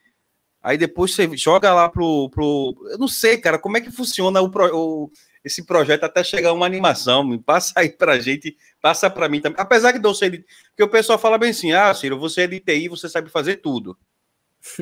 [0.62, 4.42] Aí depois você joga lá pro, pro eu não sei, cara, como é que funciona
[4.42, 5.12] o, o
[5.44, 9.60] esse projeto até chegar uma animação, me passa aí pra gente, passa para mim também.
[9.60, 10.30] Apesar que não sei,
[10.70, 13.58] porque o pessoal fala bem assim: "Ah, Ciro, você é de TI, você sabe fazer
[13.58, 13.98] tudo"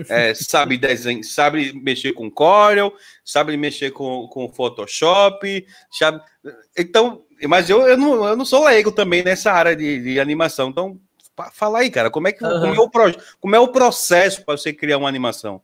[0.10, 6.22] é, sabe desenho, sabe mexer com Corel, sabe mexer com, com Photoshop, sabe...
[6.78, 10.70] então, mas eu, eu, não, eu não sou leigo também nessa área de, de animação,
[10.70, 11.00] então
[11.54, 12.60] fala aí, cara, como é que uhum.
[12.60, 15.62] como, é o pro, como é o processo para você criar uma animação?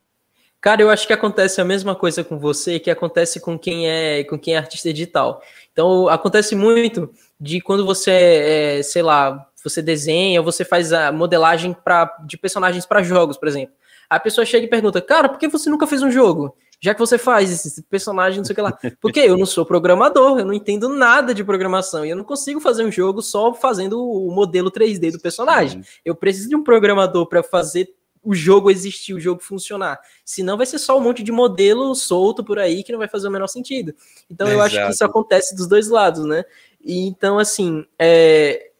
[0.61, 4.23] Cara, eu acho que acontece a mesma coisa com você que acontece com quem é
[4.23, 5.41] com quem é artista digital.
[5.71, 11.73] Então, acontece muito de quando você, é, sei lá, você desenha você faz a modelagem
[11.73, 13.75] pra, de personagens para jogos, por exemplo.
[14.09, 16.55] A pessoa chega e pergunta, cara, por que você nunca fez um jogo?
[16.79, 18.77] Já que você faz esse personagem, não sei o que lá.
[19.01, 22.59] Porque eu não sou programador, eu não entendo nada de programação e eu não consigo
[22.59, 25.81] fazer um jogo só fazendo o modelo 3D do personagem.
[26.03, 29.99] Eu preciso de um programador para fazer o jogo existir, o jogo funcionar.
[30.25, 33.27] Senão vai ser só um monte de modelo solto por aí que não vai fazer
[33.27, 33.93] o menor sentido.
[34.29, 34.59] Então Exato.
[34.59, 36.43] eu acho que isso acontece dos dois lados, né?
[36.83, 38.71] E, então, assim, é,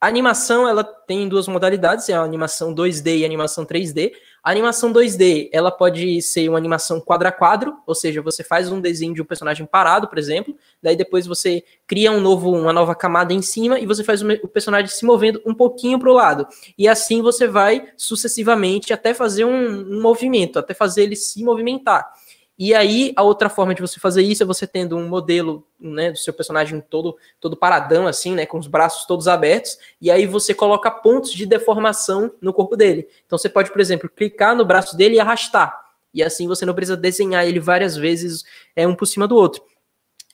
[0.00, 4.12] a animação ela tem duas modalidades, é a animação 2D e a animação 3D.
[4.46, 8.70] A animação 2D, ela pode ser uma animação quadro a quadro, ou seja, você faz
[8.70, 12.72] um desenho de um personagem parado, por exemplo, daí depois você cria um novo, uma
[12.72, 16.14] nova camada em cima e você faz o personagem se movendo um pouquinho para o
[16.14, 16.46] lado.
[16.78, 22.08] E assim você vai sucessivamente até fazer um, um movimento, até fazer ele se movimentar.
[22.58, 26.10] E aí, a outra forma de você fazer isso é você tendo um modelo né,
[26.10, 30.26] do seu personagem todo, todo paradão, assim, né, com os braços todos abertos, e aí
[30.26, 33.06] você coloca pontos de deformação no corpo dele.
[33.26, 35.78] Então você pode, por exemplo, clicar no braço dele e arrastar.
[36.14, 38.42] E assim você não precisa desenhar ele várias vezes
[38.74, 39.62] é, um por cima do outro.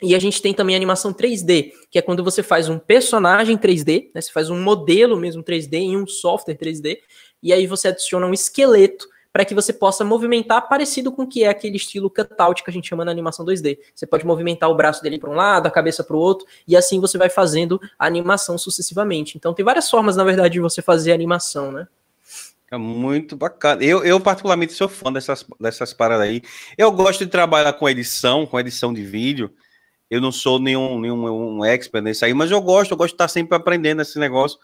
[0.01, 3.59] E a gente tem também a animação 3D, que é quando você faz um personagem
[3.59, 6.99] 3D, né, você faz um modelo mesmo 3D em um software 3D,
[7.43, 11.43] e aí você adiciona um esqueleto para que você possa movimentar parecido com o que
[11.45, 13.79] é aquele estilo cutout que a gente chama na animação 2D.
[13.95, 16.77] Você pode movimentar o braço dele para um lado, a cabeça para o outro, e
[16.77, 19.37] assim você vai fazendo a animação sucessivamente.
[19.37, 21.89] Então tem várias formas, na verdade, de você fazer animação, né?
[22.71, 23.85] É muito bacana.
[23.85, 26.43] Eu, eu, particularmente, sou fã dessas, dessas paradas aí.
[26.77, 29.53] Eu gosto de trabalhar com edição, com edição de vídeo.
[30.11, 33.15] Eu não sou nenhum, nenhum um expert nisso aí, mas eu gosto, eu gosto de
[33.15, 34.59] estar sempre aprendendo esse negócio.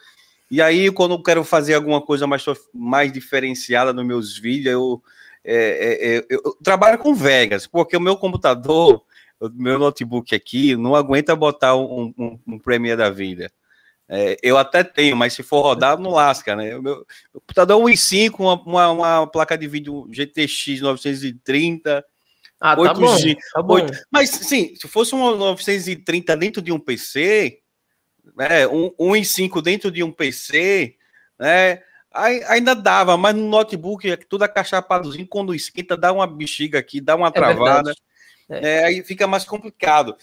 [0.50, 5.02] E aí, quando eu quero fazer alguma coisa mais, mais diferenciada nos meus vídeos, eu,
[5.44, 9.02] é, é, é, eu, eu trabalho com Vegas, porque o meu computador,
[9.38, 13.52] o meu notebook aqui, não aguenta botar um, um, um Premiere da vida.
[14.08, 16.74] É, eu até tenho, mas se for rodar, não lasca, né?
[16.78, 22.02] O meu, meu computador é um i5, uma, uma, uma, placa de vídeo GTX 930.
[22.58, 23.74] Ah, 8G, tá bom, tá bom.
[23.74, 27.60] 8, mas, sim, se fosse um 930 dentro de um PC,
[28.38, 30.94] né, um, um em cinco dentro de um PC,
[31.38, 31.82] né,
[32.48, 37.16] ainda dava, mas no notebook é tudo acachapadozinho, quando esquenta, dá uma bexiga aqui, dá
[37.16, 37.94] uma é travada, é
[38.48, 38.84] é.
[38.84, 40.16] aí fica mais complicado.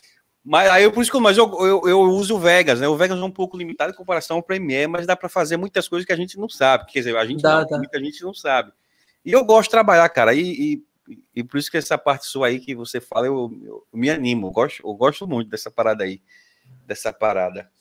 [0.44, 2.88] Mas aí por isso que mas eu, eu, eu, uso o Vegas, né?
[2.88, 5.88] O Vegas é um pouco limitado em comparação ao Premiere, mas dá para fazer muitas
[5.88, 6.86] coisas que a gente não sabe.
[6.86, 8.72] Quer dizer, a gente dá, não, muita gente não sabe.
[9.24, 10.36] E eu gosto de trabalhar, cara.
[10.36, 13.88] E, e, e, por isso que essa parte sua aí que você fala, eu, eu,
[13.92, 14.48] eu me animo.
[14.48, 16.22] Eu gosto, eu gosto muito dessa parada aí.
[16.86, 17.72] Dessa parada.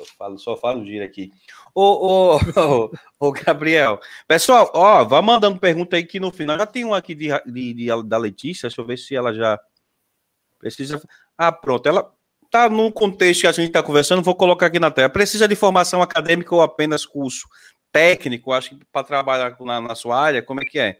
[0.00, 1.30] Só falo, só falo giro aqui.
[1.74, 4.00] Ô, ô, ô, ô, Gabriel.
[4.26, 7.74] Pessoal, ó, vá mandando pergunta aí que no final já tem um aqui de, de,
[7.74, 8.68] de, da Letícia.
[8.68, 9.60] Deixa eu ver se ela já
[10.58, 11.02] precisa.
[11.36, 11.86] Ah, pronto.
[11.86, 12.10] Ela
[12.50, 15.10] tá no contexto que a gente está conversando, vou colocar aqui na tela.
[15.10, 17.46] Precisa de formação acadêmica ou apenas curso
[17.92, 18.52] técnico?
[18.52, 20.98] Acho que para trabalhar na, na, sua área, como é que é?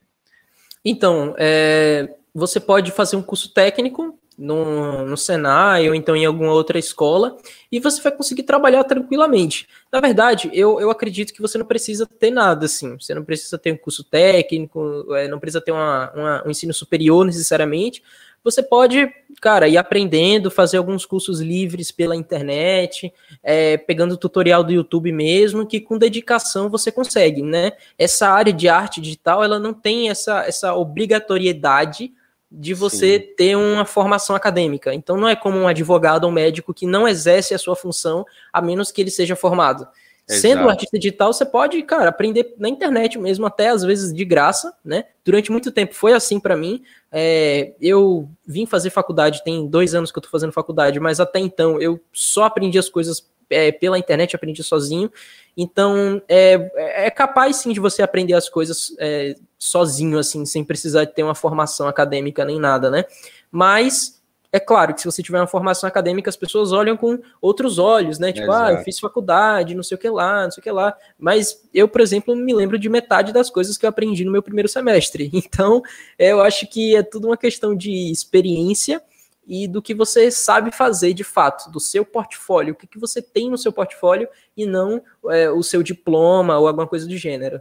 [0.85, 6.53] Então, é, você pode fazer um curso técnico no, no Senai ou então em alguma
[6.53, 7.37] outra escola
[7.71, 9.69] e você vai conseguir trabalhar tranquilamente.
[9.93, 12.97] Na verdade, eu, eu acredito que você não precisa ter nada assim.
[12.99, 16.73] Você não precisa ter um curso técnico, é, não precisa ter uma, uma, um ensino
[16.73, 18.03] superior necessariamente.
[18.43, 24.73] Você pode, cara, ir aprendendo, fazer alguns cursos livres pela internet, é, pegando tutorial do
[24.73, 27.73] YouTube mesmo, que com dedicação você consegue, né?
[27.99, 32.15] Essa área de arte digital, ela não tem essa, essa obrigatoriedade
[32.51, 33.35] de você Sim.
[33.37, 34.93] ter uma formação acadêmica.
[34.93, 38.25] Então não é como um advogado ou um médico que não exerce a sua função
[38.53, 39.87] a menos que ele seja formado.
[40.29, 40.43] Exato.
[40.43, 44.25] Sendo um artista digital, você pode, cara, aprender na internet mesmo, até às vezes de
[44.25, 45.05] graça, né?
[45.25, 46.83] Durante muito tempo foi assim para mim.
[47.11, 51.41] É, eu vim fazer faculdade, tem dois anos que eu tô fazendo faculdade, mas até
[51.41, 55.11] então eu só aprendi as coisas é, pela internet, aprendi sozinho.
[55.57, 61.07] Então, é, é capaz sim de você aprender as coisas é, sozinho, assim, sem precisar
[61.07, 63.05] ter uma formação acadêmica nem nada, né?
[63.51, 64.21] Mas
[64.53, 68.19] é claro que se você tiver uma formação acadêmica, as pessoas olham com outros olhos,
[68.19, 68.33] né?
[68.33, 68.65] Tipo, Exato.
[68.65, 70.97] ah, eu fiz faculdade, não sei o que lá, não sei o que lá.
[71.19, 74.43] Mas eu, por exemplo, me lembro de metade das coisas que eu aprendi no meu
[74.43, 75.31] primeiro semestre.
[75.51, 75.83] Então,
[76.19, 79.03] eu acho que é tudo uma questão de experiência
[79.51, 83.21] e do que você sabe fazer de fato, do seu portfólio, o que, que você
[83.21, 87.61] tem no seu portfólio e não é, o seu diploma ou alguma coisa do gênero.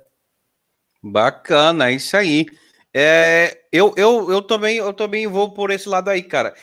[1.01, 2.45] Bacana, é isso aí.
[2.93, 6.53] É, eu, eu, eu, também, eu também vou por esse lado aí, cara.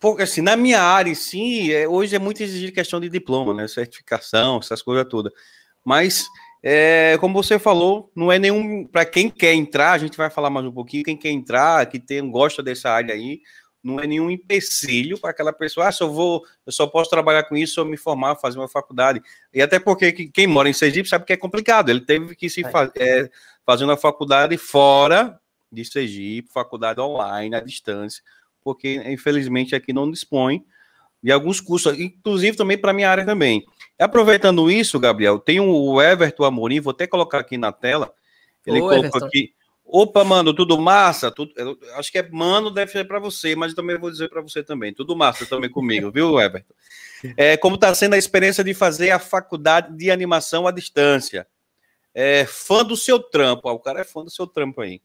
[0.00, 3.68] Porque, assim, na minha área, sim, é, hoje é muito exigir questão de diploma, né?
[3.68, 5.34] Certificação, essas coisas todas.
[5.84, 6.24] Mas,
[6.62, 8.86] é, como você falou, não é nenhum.
[8.86, 11.04] Para quem quer entrar, a gente vai falar mais um pouquinho.
[11.04, 13.40] Quem quer entrar, que tem, gosta dessa área aí,
[13.86, 17.44] não é nenhum empecilho para aquela pessoa, ah, se eu vou, eu só posso trabalhar
[17.44, 19.22] com isso se eu me formar, fazer uma faculdade.
[19.54, 22.64] E até porque quem mora em Sergipe sabe que é complicado, ele teve que se
[22.64, 23.30] fa é,
[23.64, 25.38] fazer uma faculdade fora
[25.70, 28.24] de Sergipe, faculdade online, à distância,
[28.64, 30.64] porque infelizmente aqui não dispõe
[31.22, 33.64] de alguns cursos, inclusive também para minha área também.
[33.98, 38.12] Aproveitando isso, Gabriel, tem o Everton Amorim, vou até colocar aqui na tela,
[38.66, 39.26] Ele Ô, colocou Everton.
[39.26, 39.52] aqui.
[39.88, 41.30] Opa, mano, tudo massa?
[41.30, 41.52] Tudo,
[41.94, 44.92] acho que é mano, deve ser para você, mas também vou dizer para você também.
[44.92, 46.74] Tudo massa também comigo, viu, Everton?
[47.34, 51.46] É, como está sendo a experiência de fazer a faculdade de animação à distância?
[52.14, 53.68] É, fã do seu trampo.
[53.68, 55.00] Ah, o cara é fã do seu trampo aí.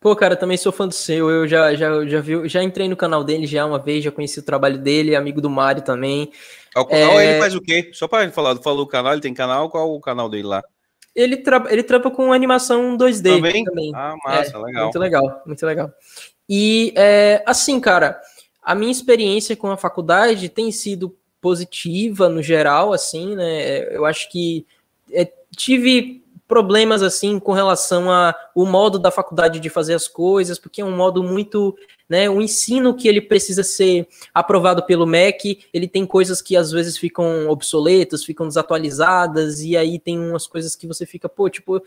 [0.00, 1.28] Pô, cara, também sou fã do seu.
[1.28, 4.38] Eu já, já, já, vi, já entrei no canal dele já uma vez, já conheci
[4.38, 6.32] o trabalho dele, amigo do Mário também.
[6.74, 7.32] O canal é...
[7.32, 7.90] ele faz o quê?
[7.92, 10.62] Só para falar, falou o canal, ele tem canal, qual o canal dele lá?
[11.14, 13.64] Ele, tra ele trampa com animação 2D também.
[13.64, 13.92] também.
[13.94, 14.82] Ah, massa, é, legal.
[14.84, 15.92] Muito legal, muito legal.
[16.48, 18.20] E, é, assim, cara,
[18.62, 23.94] a minha experiência com a faculdade tem sido positiva no geral, assim, né?
[23.94, 24.66] Eu acho que
[25.12, 26.19] é, tive
[26.50, 30.84] problemas assim com relação a o modo da faculdade de fazer as coisas, porque é
[30.84, 31.76] um modo muito,
[32.08, 36.72] né, o ensino que ele precisa ser aprovado pelo MEC, ele tem coisas que às
[36.72, 41.80] vezes ficam obsoletas, ficam desatualizadas e aí tem umas coisas que você fica, pô, tipo,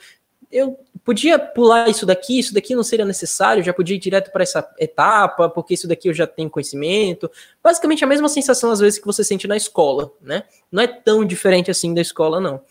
[0.50, 4.44] eu podia pular isso daqui, isso daqui não seria necessário, já podia ir direto para
[4.44, 7.30] essa etapa, porque isso daqui eu já tenho conhecimento.
[7.62, 10.44] Basicamente a mesma sensação às vezes que você sente na escola, né?
[10.72, 12.62] Não é tão diferente assim da escola não.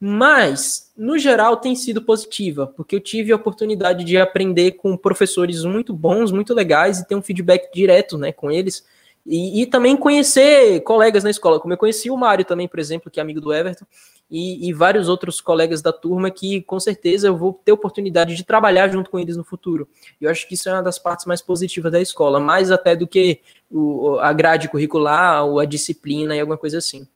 [0.00, 5.64] Mas, no geral, tem sido positiva, porque eu tive a oportunidade de aprender com professores
[5.64, 8.86] muito bons, muito legais, e ter um feedback direto né, com eles.
[9.26, 13.10] E, e também conhecer colegas na escola, como eu conheci o Mário também, por exemplo,
[13.10, 13.84] que é amigo do Everton,
[14.30, 18.44] e, e, vários outros colegas da turma que com certeza eu vou ter oportunidade de
[18.44, 19.88] trabalhar junto com eles no futuro.
[20.20, 23.06] Eu acho que isso é uma das partes mais positivas da escola, mais até do
[23.06, 27.08] que o, a grade curricular ou a disciplina e alguma coisa assim.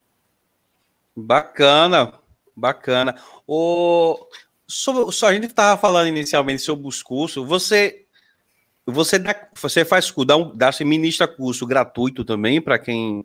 [1.15, 2.15] Bacana,
[2.57, 3.15] Bacana.
[3.47, 4.27] O,
[4.67, 7.47] sobre, só a gente estava falando inicialmente sobre os cursos.
[7.47, 8.07] Você
[8.85, 13.25] você dá, você faz dá, um, dá se ministra curso gratuito também para quem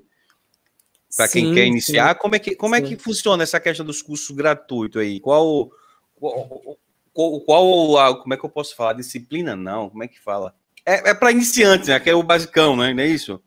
[1.15, 2.13] para quem quer iniciar.
[2.13, 2.19] Sim.
[2.19, 2.81] Como é que como sim.
[2.81, 5.19] é que funciona essa questão dos cursos gratuitos aí?
[5.19, 5.71] Qual
[6.19, 6.77] qual,
[7.13, 8.93] qual, qual a, como é que eu posso falar?
[8.93, 9.89] Disciplina não?
[9.89, 10.53] Como é que fala?
[10.85, 11.99] É, é para iniciantes, né?
[11.99, 12.93] Que é o basicão, né?
[12.93, 13.41] Não é isso?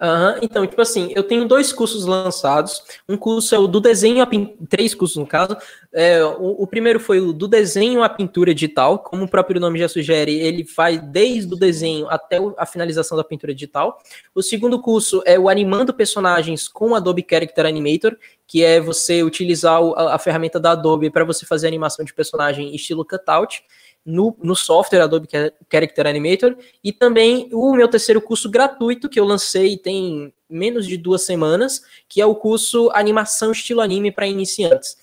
[0.00, 2.84] Uhum, então, tipo assim, eu tenho dois cursos lançados.
[3.08, 4.28] Um curso é o do desenho a
[4.68, 5.56] três cursos no caso.
[5.92, 9.78] É, o, o, primeiro foi o do desenho à pintura digital, como o próprio nome
[9.78, 13.98] já sugere, ele faz desde o desenho até a finalização da pintura digital.
[14.32, 19.80] O segundo curso é o animando personagens com Adobe Character Animator, que é você utilizar
[19.96, 23.64] a, a ferramenta da Adobe para você fazer animação de personagem estilo cutout
[24.04, 25.28] no, no software Adobe
[25.70, 30.96] Character Animator e também o meu terceiro curso gratuito que eu lancei tem menos de
[30.96, 34.96] duas semanas, que é o curso Animação Estilo Anime para Iniciantes,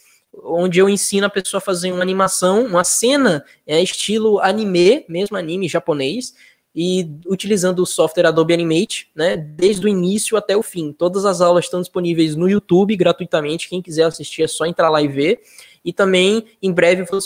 [0.44, 5.38] onde eu ensino a pessoa a fazer uma animação, uma cena é, estilo anime, mesmo
[5.38, 6.34] anime japonês,
[6.76, 10.92] e utilizando o software Adobe Animate, né, desde o início até o fim.
[10.92, 15.02] Todas as aulas estão disponíveis no YouTube gratuitamente, quem quiser assistir é só entrar lá
[15.02, 15.40] e ver.
[15.86, 17.20] E também, em breve, vou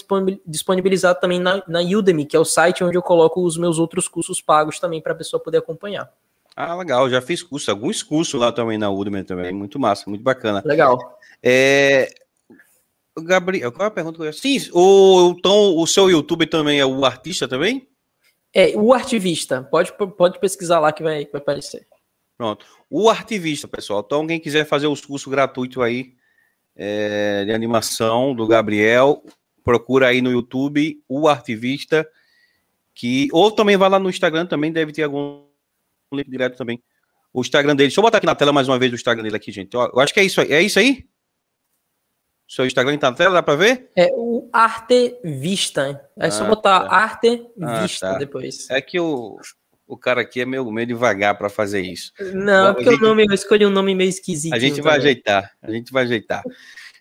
[0.45, 4.07] disponibilizar também na, na Udemy, que é o site onde eu coloco os meus outros
[4.07, 6.12] cursos pagos também para a pessoa poder acompanhar.
[6.55, 10.21] Ah, legal, já fiz curso, alguns cursos lá também na Udemy também, muito massa, muito
[10.21, 10.62] bacana.
[10.65, 11.17] Legal.
[11.41, 12.13] É,
[13.17, 14.31] Gabriel, qual é a pergunta?
[14.33, 17.88] Sim, o, então o seu YouTube também é o artista também?
[18.53, 21.88] É, o artivista, pode, pode pesquisar lá que vai, vai aparecer.
[22.38, 26.13] Pronto, o artivista, pessoal, então quem quiser fazer os cursos gratuitos aí,
[26.79, 29.21] é, de animação do Gabriel.
[29.63, 32.09] Procura aí no YouTube o Artivista,
[32.95, 35.43] que ou também vai lá no Instagram, também deve ter algum
[36.13, 36.81] link direto também.
[37.33, 37.89] O Instagram dele.
[37.89, 39.73] Deixa eu botar aqui na tela mais uma vez o Instagram dele aqui, gente.
[39.73, 40.51] Eu acho que é isso aí.
[40.51, 41.05] É isso aí?
[42.49, 43.91] Seu Instagram está na tela, dá para ver?
[43.95, 46.01] É o Artevista.
[46.17, 46.95] É ah, só botar tá.
[46.95, 48.17] Artevista ah, tá.
[48.17, 48.67] depois.
[48.71, 49.38] É que o,
[49.88, 52.12] o cara aqui é meio, meio devagar para fazer isso.
[52.33, 54.55] Não, porque gente, o nome, eu escolhi um nome meio esquisito.
[54.55, 55.12] A gente vai também.
[55.12, 56.41] ajeitar, a gente vai ajeitar.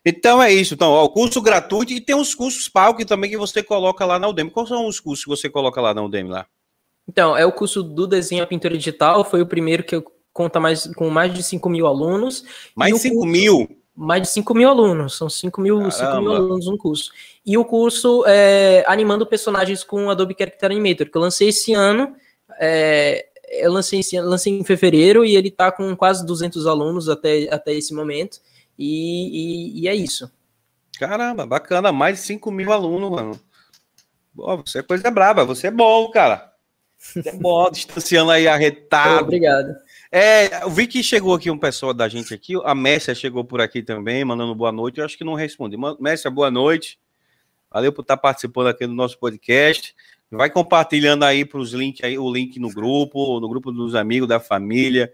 [0.05, 0.75] Então é isso.
[0.75, 4.19] Então, ó, o curso gratuito e tem os cursos pagos também que você coloca lá
[4.19, 4.51] na Udemy.
[4.51, 6.47] Quais são os cursos que você coloca lá na Udemy lá?
[7.09, 10.61] Então, é o curso do desenho à pintura digital, foi o primeiro que eu conta
[10.61, 12.45] mais com mais de 5 mil alunos.
[12.77, 13.78] Mais de 5 mil?
[14.01, 17.11] Mais de 5 mil alunos, são 5 mil, 5 mil alunos no curso.
[17.45, 22.15] E o curso é, animando personagens com Adobe Character Animator, que eu lancei esse ano,
[22.61, 27.75] é, eu lancei, lancei em fevereiro e ele está com quase 200 alunos até, até
[27.75, 28.41] esse momento.
[28.79, 30.31] E, e, e, é isso.
[30.99, 31.91] Caramba, bacana.
[31.91, 33.41] Mais de 5 mil alunos, mano.
[34.37, 35.45] Pô, você é coisa braba.
[35.45, 36.53] Você é bom, cara.
[36.97, 39.25] Você é bom, distanciando aí arretado.
[39.25, 39.75] Obrigado.
[40.11, 42.55] É, eu vi que chegou aqui um pessoal da gente aqui.
[42.65, 44.99] A Messia chegou por aqui também, mandando boa noite.
[44.99, 45.77] Eu acho que não respondi.
[46.01, 46.99] Messia, boa noite.
[47.71, 49.95] Valeu por estar participando aqui do nosso podcast.
[50.31, 54.29] Vai compartilhando aí para os links aí, o link no grupo, no grupo dos amigos,
[54.29, 55.13] da família,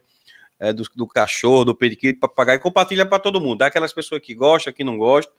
[0.58, 3.58] é, do, do, cachorro, do periquito, papagaio, compartilha para todo mundo.
[3.58, 5.32] Dá aquelas pessoas que gostam, que não gostam.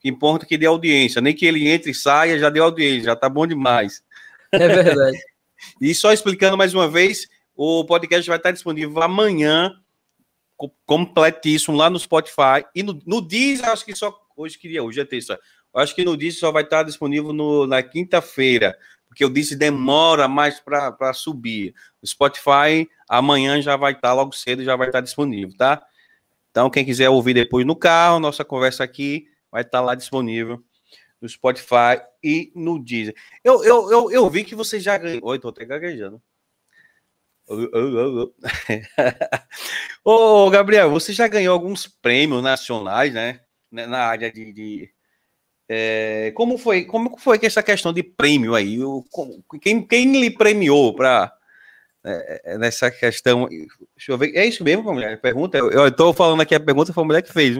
[0.00, 1.20] que importa é que dê audiência.
[1.20, 4.02] Nem que ele entre e saia, já deu audiência, já tá bom demais.
[4.50, 5.18] É verdade.
[5.80, 9.72] e só explicando mais uma vez, o podcast vai estar disponível amanhã,
[10.84, 12.64] completíssimo, lá no Spotify.
[12.74, 14.16] E no, no Deezer, acho que só.
[14.36, 15.40] Hoje queria, hoje é terça.
[15.74, 18.78] Acho que no Deezer só vai estar disponível no, na quinta-feira,
[19.08, 21.74] porque o Deezer demora mais para subir.
[22.02, 25.82] O Spotify amanhã já vai estar, logo cedo, já vai estar disponível, tá?
[26.50, 30.62] Então, quem quiser ouvir depois no carro, nossa conversa aqui vai estar lá disponível
[31.20, 33.14] no Spotify e no Deezer.
[33.42, 35.20] Eu, eu, eu, eu vi que você já ganhou.
[35.24, 36.20] Oi, tô até gaguejando.
[40.04, 43.40] Ô, Gabriel, você já ganhou alguns prêmios nacionais, né?
[43.70, 44.52] Na área de.
[44.52, 44.90] de
[45.68, 46.84] é, como foi?
[46.84, 48.82] Como foi que essa questão de prêmio aí?
[48.82, 49.04] O,
[49.60, 51.32] quem, quem lhe premiou para
[52.08, 53.48] é, é, nessa questão.
[53.48, 54.32] Deixa eu ver.
[54.36, 55.20] É isso mesmo, mulher?
[55.20, 55.58] Pergunta.
[55.58, 57.58] Eu estou falando aqui a pergunta foi a mulher que fez.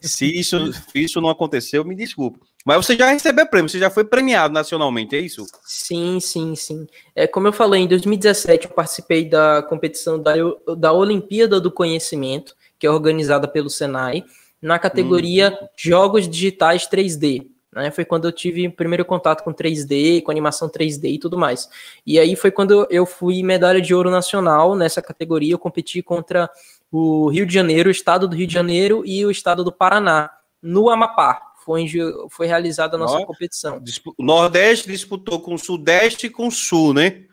[0.00, 2.40] Se isso, se isso não aconteceu, me desculpe.
[2.64, 5.46] Mas você já recebeu prêmio, você já foi premiado nacionalmente, é isso?
[5.64, 6.86] Sim, sim, sim.
[7.14, 10.34] É, como eu falei, em 2017 eu participei da competição da,
[10.76, 14.24] da Olimpíada do Conhecimento, que é organizada pelo Senai,
[14.60, 15.66] na categoria hum.
[15.76, 17.46] Jogos Digitais 3D.
[17.72, 17.90] Né?
[17.90, 21.68] Foi quando eu tive o primeiro contato com 3D, com animação 3D e tudo mais.
[22.04, 25.52] E aí foi quando eu fui medalha de ouro nacional nessa categoria.
[25.52, 26.50] Eu competi contra
[26.90, 30.30] o Rio de Janeiro, o estado do Rio de Janeiro e o estado do Paraná,
[30.62, 31.47] no Amapá.
[31.68, 31.86] Foi,
[32.30, 33.82] foi realizada a nossa competição.
[34.16, 37.24] O Nordeste disputou com o Sudeste e com o Sul, né?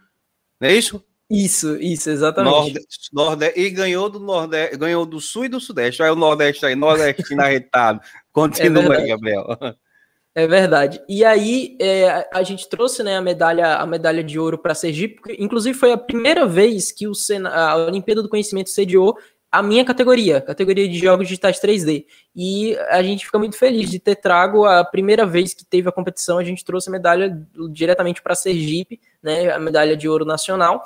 [0.60, 1.02] Não é isso?
[1.30, 2.54] Isso, isso, exatamente.
[2.54, 6.04] Nordeste, Nordeste, e ganhou do Nordeste, ganhou do Sul e do Sudeste.
[6.04, 8.02] Aí o Nordeste aí, Nordeste arretado.
[8.34, 9.46] Continua é aí, Gabriel.
[10.36, 11.02] É verdade.
[11.08, 15.16] E aí é, a gente trouxe né, a medalha a medalha de ouro para Sergipe,
[15.16, 19.18] porque, inclusive foi a primeira vez que o Sena, a Olimpíada do Conhecimento sediou
[19.52, 22.06] a minha categoria, categoria de jogos digitais 3D.
[22.36, 25.92] E a gente fica muito feliz de ter trago a primeira vez que teve a
[25.92, 27.42] competição, a gente trouxe a medalha
[27.72, 30.84] diretamente para Sergipe, né, a medalha de ouro nacional.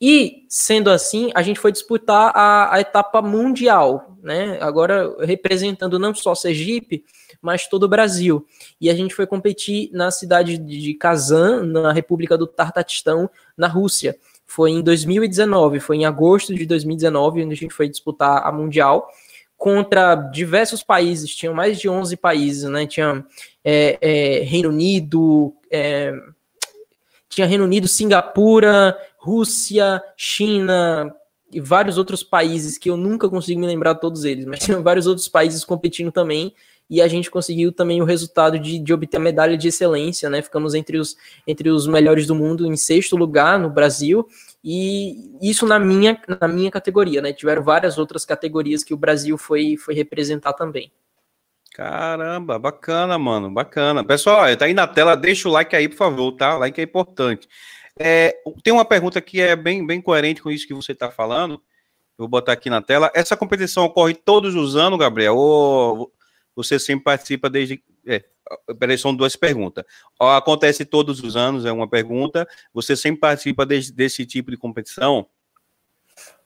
[0.00, 4.56] E, sendo assim, a gente foi disputar a, a etapa mundial, né?
[4.60, 7.04] Agora representando não só Sergipe,
[7.42, 8.46] mas todo o Brasil.
[8.80, 14.16] E a gente foi competir na cidade de Kazan, na República do Tartatistão, na Rússia.
[14.50, 19.06] Foi em 2019, foi em agosto de 2019, onde a gente foi disputar a Mundial
[19.58, 22.86] contra diversos países, tinham mais de 11 países, né?
[22.86, 23.22] Tinha
[23.62, 26.14] é, é, Reino Unido, é,
[27.28, 31.14] tinha Reino Unido, Singapura, Rússia, China
[31.52, 35.06] e vários outros países que eu nunca consigo me lembrar todos eles, mas tinha vários
[35.06, 36.54] outros países competindo também
[36.90, 40.40] e a gente conseguiu também o resultado de, de obter a medalha de excelência, né?
[40.40, 41.16] Ficamos entre os,
[41.46, 44.26] entre os melhores do mundo em sexto lugar no Brasil
[44.64, 47.32] e isso na minha, na minha categoria, né?
[47.32, 50.90] Tiveram várias outras categorias que o Brasil foi, foi representar também.
[51.74, 54.02] Caramba, bacana, mano, bacana.
[54.02, 56.56] Pessoal, tá aí na tela, deixa o like aí, por favor, tá?
[56.56, 57.46] O like é importante.
[57.98, 58.34] É,
[58.64, 61.60] tem uma pergunta que é bem, bem coerente com isso que você está falando.
[62.16, 63.12] Vou botar aqui na tela.
[63.14, 65.36] Essa competição ocorre todos os anos, Gabriel?
[65.36, 66.12] Ou
[66.58, 67.80] você sempre participa desde.
[68.04, 68.24] É,
[68.80, 69.84] peraí, são duas perguntas.
[70.18, 72.48] Acontece todos os anos, é uma pergunta.
[72.74, 75.24] Você sempre participa desse, tipo de competição?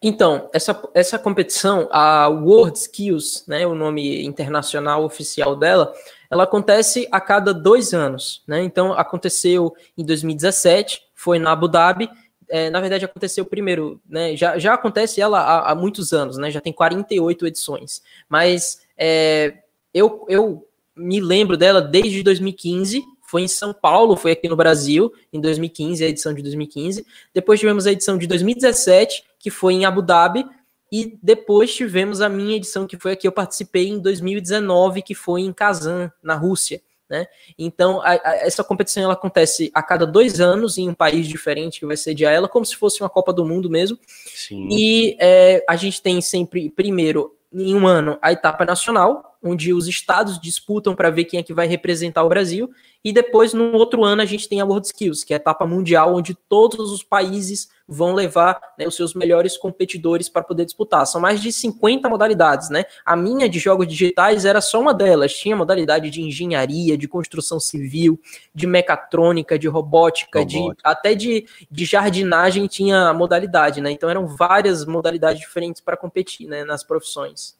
[0.03, 5.91] Então, essa, essa competição, a World Skills, né, o nome internacional oficial dela,
[6.31, 8.43] ela acontece a cada dois anos.
[8.47, 8.63] Né?
[8.63, 12.11] Então, aconteceu em 2017, foi na Abu Dhabi.
[12.51, 14.37] É, na verdade, aconteceu primeiro, né?
[14.37, 16.51] Já, já acontece ela há, há, muitos anos, né?
[16.51, 18.03] Já tem 48 edições.
[18.29, 19.62] Mas é,
[19.93, 20.66] eu, eu
[20.97, 23.03] me lembro dela desde 2015.
[23.22, 27.07] Foi em São Paulo, foi aqui no Brasil, em 2015, a edição de 2015.
[27.32, 30.45] Depois tivemos a edição de 2017, que foi em Abu Dhabi.
[30.90, 35.40] E depois tivemos a minha edição, que foi aqui, eu participei em 2019, que foi
[35.40, 36.82] em Kazan, na Rússia.
[37.09, 37.26] Né?
[37.59, 41.80] Então, a, a, essa competição ela acontece a cada dois anos em um país diferente
[41.80, 43.99] que vai sediar ela, como se fosse uma Copa do Mundo mesmo.
[44.34, 44.68] Sim.
[44.70, 49.89] E é, a gente tem sempre, primeiro, em um ano, a etapa nacional, onde os
[49.89, 52.71] estados disputam para ver quem é que vai representar o Brasil,
[53.05, 55.67] e depois, no outro ano, a gente tem a World Skills, que é a etapa
[55.67, 61.07] mundial, onde todos os países vão levar né, os seus melhores competidores para poder disputar.
[61.07, 62.84] São mais de 50 modalidades, né?
[63.05, 65.32] A minha de jogos digitais era só uma delas.
[65.34, 68.20] Tinha modalidade de engenharia, de construção civil,
[68.55, 70.74] de mecatrônica, de robótica, robótica.
[70.74, 73.90] de até de, de jardinagem tinha modalidade, né?
[73.90, 77.57] Então eram várias modalidades diferentes para competir né, nas profissões.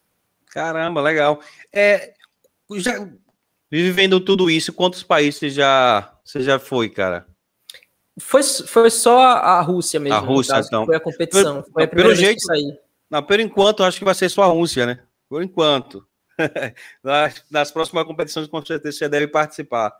[0.47, 1.41] Caramba, legal.
[1.73, 2.13] É,
[2.77, 3.09] já,
[3.71, 7.27] vivendo tudo isso, quantos países já você já foi, cara?
[8.19, 10.17] Foi, foi só a Rússia mesmo.
[10.17, 10.87] A Rússia, caso, então.
[10.87, 11.65] Foi a competição.
[11.73, 12.43] Foi a pelo jeito,
[13.11, 15.01] Não, por enquanto, acho que vai ser só a Rússia, né?
[15.29, 16.07] Por enquanto.
[17.03, 19.95] nas, nas próximas competições, com certeza, você deve participar.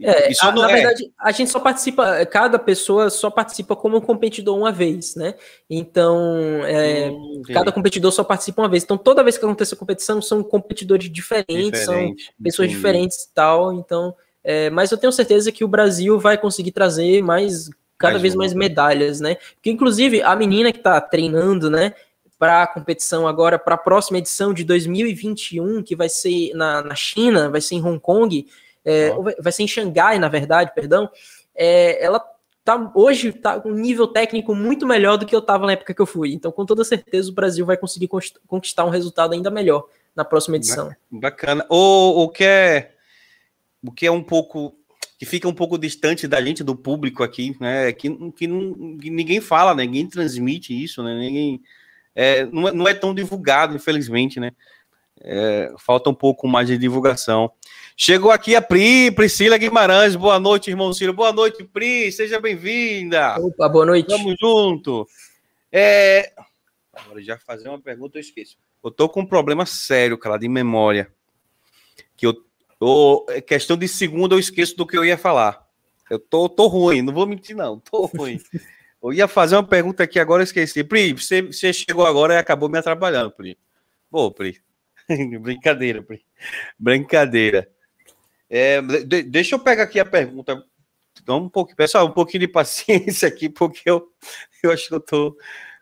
[0.00, 0.74] É, a, na é.
[0.74, 5.34] verdade, a gente só participa, cada pessoa só participa como competidor uma vez, né?
[5.68, 7.10] Então, é,
[7.52, 8.82] cada competidor só participa uma vez.
[8.82, 13.34] Então, toda vez que acontece a competição, são competidores diferentes, Diferente, são pessoas diferentes e
[13.34, 13.72] tal.
[13.72, 14.14] Então,
[14.50, 17.68] é, mas eu tenho certeza que o Brasil vai conseguir trazer mais,
[17.98, 19.36] cada mais vez mais medalhas, né?
[19.54, 21.92] Porque, inclusive, a menina que tá treinando, né?
[22.38, 26.94] Para a competição agora, para a próxima edição de 2021, que vai ser na, na
[26.94, 28.46] China, vai ser em Hong Kong
[28.82, 31.10] é, vai ser em Xangai, na verdade, perdão,
[31.54, 32.24] é, ela
[32.64, 35.92] tá, hoje está com um nível técnico muito melhor do que eu estava na época
[35.92, 36.32] que eu fui.
[36.32, 38.08] Então, com toda certeza, o Brasil vai conseguir
[38.46, 39.84] conquistar um resultado ainda melhor
[40.16, 40.90] na próxima edição.
[41.10, 41.66] Bacana.
[41.68, 42.92] O, o que é
[43.84, 44.74] o que é um pouco
[45.18, 47.92] que fica um pouco distante da gente, do público aqui, né?
[47.92, 49.84] Que, que, não, que ninguém fala, né?
[49.84, 51.12] ninguém transmite isso, né?
[51.18, 51.60] Ninguém
[52.14, 54.52] é, não, é, não é tão divulgado, infelizmente, né?
[55.20, 57.50] É, falta um pouco mais de divulgação.
[57.96, 60.14] Chegou aqui a Pri, Priscila Guimarães.
[60.14, 61.12] Boa noite, irmão Ciro.
[61.12, 62.10] Boa noite, Pri.
[62.12, 63.36] Seja bem-vinda.
[63.40, 64.08] Opa, boa noite.
[64.08, 65.06] Tamo junto.
[65.70, 66.32] É...
[66.92, 68.56] Agora já fazer uma pergunta, eu esqueço.
[68.84, 71.12] Eu tô com um problema sério, cara, de memória.
[72.80, 73.26] Eu.
[73.28, 75.66] É questão de segundo, eu esqueço do que eu ia falar.
[76.10, 77.78] Eu tô, tô ruim, não vou mentir, não.
[77.78, 78.40] Tô ruim.
[79.00, 80.82] Eu ia fazer uma pergunta aqui agora, eu esqueci.
[80.82, 83.56] Pri, você, você chegou agora e acabou me atrapalhando, Pri.
[84.10, 84.60] Pô, Pri.
[85.40, 86.24] Brincadeira, Pri.
[86.76, 87.70] Brincadeira.
[88.50, 90.64] É, de, deixa eu pegar aqui a pergunta.
[91.22, 94.10] Então, um pouco, pessoal, um pouquinho de paciência aqui, porque eu,
[94.62, 95.36] eu acho que eu tô.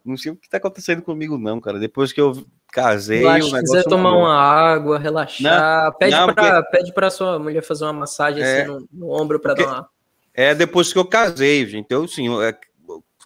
[0.05, 1.78] Não sei o que tá acontecendo comigo, não, cara.
[1.78, 2.47] Depois que eu
[2.77, 3.20] casei.
[3.20, 6.77] Relaxa, se quiser tomar uma água, relaxar, não, pede, não, pra, porque...
[6.77, 9.89] pede pra sua mulher fazer uma massagem é, assim no, no ombro para dar uma.
[10.35, 11.87] É depois que eu casei, gente.
[11.91, 12.55] Eu, sim, é,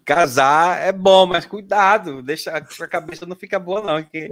[0.04, 4.00] casar é bom, mas cuidado, deixa a sua cabeça não fica boa, não.
[4.00, 4.30] Porque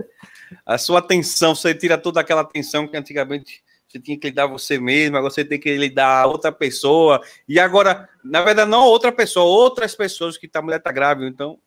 [0.65, 4.79] a sua atenção, você tira toda aquela atenção que antigamente você tinha que lidar você
[4.79, 7.21] mesmo, agora você tem que lidar a outra pessoa.
[7.49, 11.27] E agora, na verdade, não outra pessoa, outras pessoas que tá, a mulher está grávida,
[11.27, 11.59] então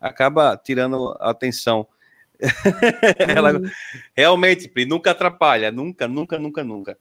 [0.00, 1.88] acaba tirando a atenção.
[3.18, 3.70] Ela, uhum.
[4.16, 6.98] realmente, Pri, nunca atrapalha, nunca, nunca, nunca, nunca.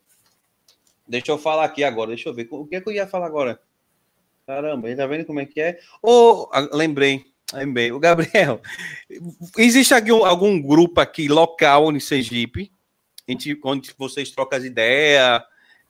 [1.08, 2.48] Deixa eu falar aqui agora, deixa eu ver.
[2.52, 3.60] O que é que eu ia falar agora?
[4.46, 5.80] Caramba, tá vendo como é que é?
[6.02, 7.92] Oh, lembrei, lembrei.
[7.92, 8.62] O Gabriel,
[9.58, 12.72] existe algum, algum grupo aqui local em Sergipe
[13.28, 15.42] gente, onde vocês trocam as ideias,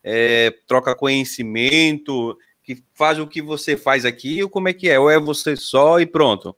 [0.02, 4.98] é, troca conhecimento, que faz o que você faz aqui, ou como é que é?
[4.98, 6.56] Ou é você só e pronto?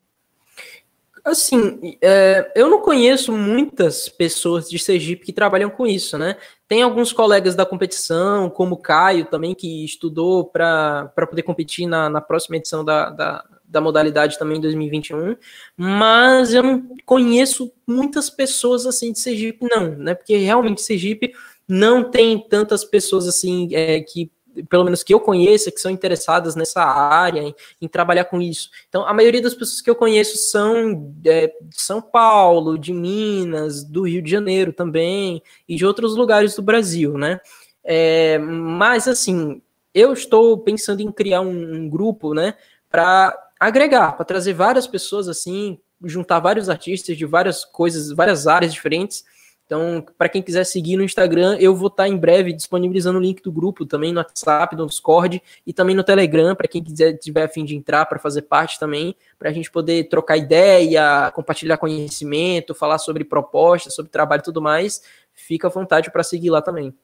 [1.26, 6.36] Assim, é, eu não conheço muitas pessoas de Sergipe que trabalham com isso, né?
[6.68, 12.08] Tem alguns colegas da competição, como o Caio também, que estudou para poder competir na,
[12.08, 15.36] na próxima edição da, da, da modalidade também em 2021,
[15.76, 20.14] mas eu não conheço muitas pessoas assim de Sergipe, não, né?
[20.14, 21.32] Porque realmente Sergipe
[21.66, 24.30] não tem tantas pessoas assim é, que
[24.68, 28.70] pelo menos que eu conheça, que são interessadas nessa área, em, em, trabalhar com isso.
[28.88, 33.84] Então, a maioria das pessoas que eu conheço são é, de São Paulo, de Minas,
[33.84, 37.40] do Rio de Janeiro também, e de outros lugares do Brasil, né?
[37.84, 39.60] É, mas, assim,
[39.94, 42.54] eu estou pensando em criar um, um grupo, né,
[42.90, 48.72] para agregar, para trazer várias pessoas assim, juntar vários artistas de várias coisas, várias áreas
[48.72, 49.24] diferentes.
[49.66, 53.20] Então, para quem quiser seguir no Instagram, eu vou estar tá em breve disponibilizando o
[53.20, 57.14] link do grupo também no WhatsApp, no Discord e também no Telegram, para quem quiser
[57.14, 61.32] tiver a fim de entrar para fazer parte também, para a gente poder trocar ideia,
[61.34, 65.02] compartilhar conhecimento, falar sobre propostas, sobre trabalho e tudo mais.
[65.34, 66.94] Fica à vontade para seguir lá também.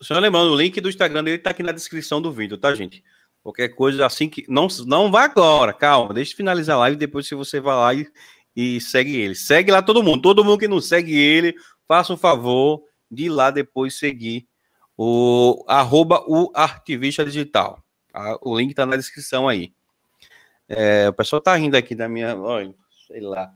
[0.00, 3.04] Só lembrando, o link do Instagram dele está aqui na descrição do vídeo, tá, gente?
[3.42, 4.42] Qualquer coisa assim que.
[4.48, 6.14] Não, não vá agora, calma.
[6.14, 6.96] Deixa eu finalizar a live.
[6.96, 8.06] Depois, se você vai lá e,
[8.54, 9.34] e segue ele.
[9.34, 10.22] Segue lá todo mundo.
[10.22, 11.54] Todo mundo que não segue ele,
[11.86, 14.46] faça um favor de ir lá depois seguir
[14.96, 17.82] o arroba o artivista digital.
[18.12, 18.38] Tá?
[18.42, 19.72] O link tá na descrição aí.
[20.68, 22.36] É, o pessoal tá rindo aqui da minha.
[22.36, 22.74] Olha,
[23.06, 23.52] sei lá.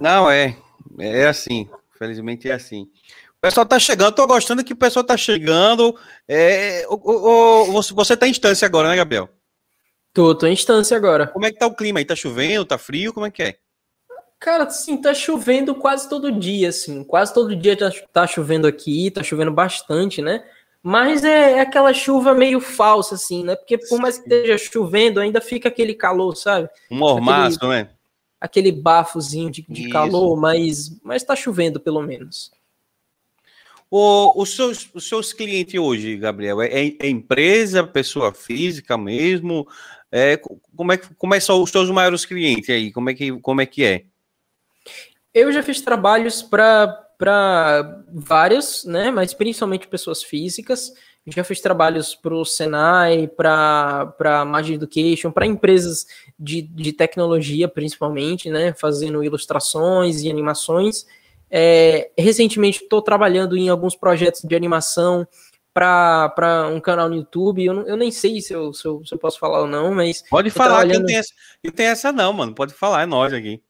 [0.00, 0.56] Não, é.
[0.98, 1.68] É assim.
[1.98, 2.88] Felizmente é assim
[3.42, 5.98] pessoal tá chegando, tô gostando que o pessoal tá chegando.
[6.28, 9.28] É, o, o, o, você tá em instância agora, né, Gabriel?
[10.12, 11.26] Tô, tô em instância agora.
[11.26, 12.04] Como é que tá o clima aí?
[12.04, 13.12] Tá chovendo, tá frio?
[13.12, 13.56] Como é que é?
[14.38, 17.04] Cara, sim, tá chovendo quase todo dia, assim.
[17.04, 20.44] Quase todo dia tá, tá chovendo aqui, tá chovendo bastante, né?
[20.82, 23.54] Mas é, é, aquela chuva meio falsa, assim, né?
[23.54, 26.68] Porque por mais que esteja chovendo, ainda fica aquele calor, sabe?
[26.90, 27.90] Um mormaço, né?
[28.40, 32.50] Aquele bafozinho de, de calor, mas, mas tá chovendo pelo menos.
[33.88, 39.68] O, os, seus, os seus clientes hoje, Gabriel, é, é empresa, pessoa física mesmo?
[40.14, 40.36] É,
[40.76, 42.92] como, é, como é são os seus maiores clientes aí?
[42.92, 44.04] Como é que, como é, que é?
[45.32, 49.10] Eu já fiz trabalhos para vários, né?
[49.10, 50.92] Mas principalmente pessoas físicas.
[51.26, 56.04] Já fiz trabalhos para o Senai, para a Magic Education, para empresas
[56.38, 58.74] de, de tecnologia, principalmente, né?
[58.74, 61.06] Fazendo ilustrações e animações.
[61.50, 65.26] É, recentemente estou trabalhando em alguns projetos de animação
[65.72, 67.64] para um canal no YouTube.
[67.64, 69.94] Eu, não, eu nem sei se eu, se eu, se, eu, posso falar ou não,
[69.94, 70.22] mas.
[70.28, 70.92] Pode falar, trabalhando...
[70.92, 71.32] que não tem, essa,
[71.64, 72.54] não tem essa, não, mano.
[72.54, 73.62] Pode falar, é nós aqui.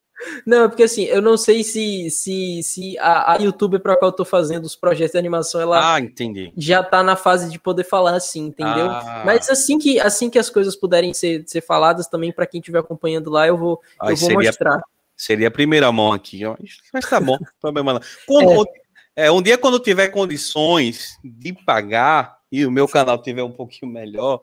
[0.47, 4.17] Não, porque assim, eu não sei se, se, se a, a YouTube para qual eu
[4.17, 6.53] tô fazendo os projetos de animação, ela ah, entendi.
[6.57, 8.89] já tá na fase de poder falar assim, entendeu?
[8.91, 9.23] Ah.
[9.25, 12.79] Mas assim que, assim que as coisas puderem ser, ser faladas também, para quem estiver
[12.79, 14.83] acompanhando lá, eu vou, eu vou seria, mostrar.
[15.17, 16.43] Seria a primeira mão aqui,
[16.93, 18.01] mas tá bom, problema não.
[18.27, 18.82] Como, é.
[19.17, 19.31] É.
[19.31, 24.43] um dia quando tiver condições de pagar e o meu canal tiver um pouquinho melhor,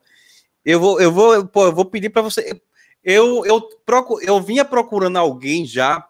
[0.66, 2.60] eu vou, eu vou, pô, eu vou pedir para você.
[3.04, 6.06] Eu, eu, procuro, eu vinha procurando alguém já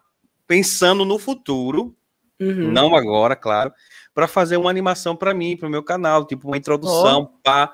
[0.46, 1.94] pensando no futuro,
[2.40, 2.72] uhum.
[2.72, 3.72] não agora, claro,
[4.12, 7.38] para fazer uma animação para mim, para o meu canal, tipo uma introdução, oh.
[7.42, 7.72] pá.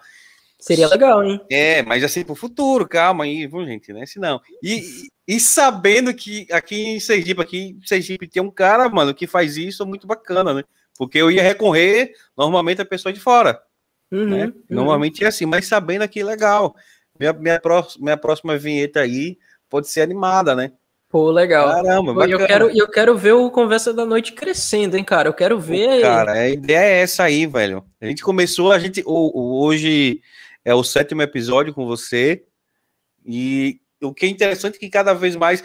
[0.59, 1.41] Seria legal, hein?
[1.51, 4.07] É, mas assim, pro futuro, calma aí, viu, gente, né?
[4.07, 4.41] Se não.
[4.63, 9.27] E, e sabendo que aqui em Sergipe, aqui em Sergipe tem um cara, mano, que
[9.27, 10.65] faz isso muito bacana, né?
[10.99, 13.61] Porque eu ia recorrer normalmente a pessoa de fora.
[14.11, 14.45] Uhum, né?
[14.47, 14.53] Uhum.
[14.71, 16.75] Normalmente é assim, mas sabendo que legal.
[17.19, 19.39] Minha, minha, próxima, minha próxima vinheta aí
[19.69, 20.73] pode ser animada, né?
[21.09, 21.69] Pô, legal.
[21.71, 25.29] Caramba, Pô, eu quero, eu quero ver o Conversa da Noite crescendo, hein, cara?
[25.29, 25.97] Eu quero ver.
[25.97, 27.85] Pô, cara, a ideia é essa aí, velho.
[28.01, 29.03] A gente começou, a gente.
[29.07, 30.21] Hoje
[30.67, 32.45] é o sétimo episódio com você.
[33.25, 35.63] E o que é interessante é que cada vez mais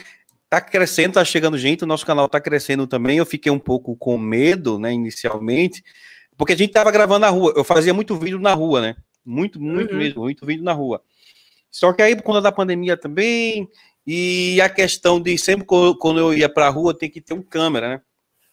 [0.47, 3.17] tá crescendo, tá chegando gente, o nosso canal tá crescendo também.
[3.17, 5.83] Eu fiquei um pouco com medo, né, inicialmente,
[6.37, 7.51] porque a gente tava gravando na rua.
[7.55, 8.95] Eu fazia muito vídeo na rua, né?
[9.25, 9.97] Muito, muito uhum.
[9.97, 11.01] mesmo, muito vídeo na rua.
[11.71, 13.67] Só que aí, por conta da pandemia também,
[14.05, 17.41] e a questão de sempre quando eu ia para a rua, tem que ter um
[17.41, 18.01] câmera, né?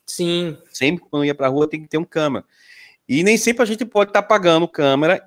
[0.07, 0.57] Sim.
[0.73, 2.43] Sempre quando eu ia para a rua, tem que ter um câmera.
[3.07, 5.23] E nem sempre a gente pode estar tá pagando câmera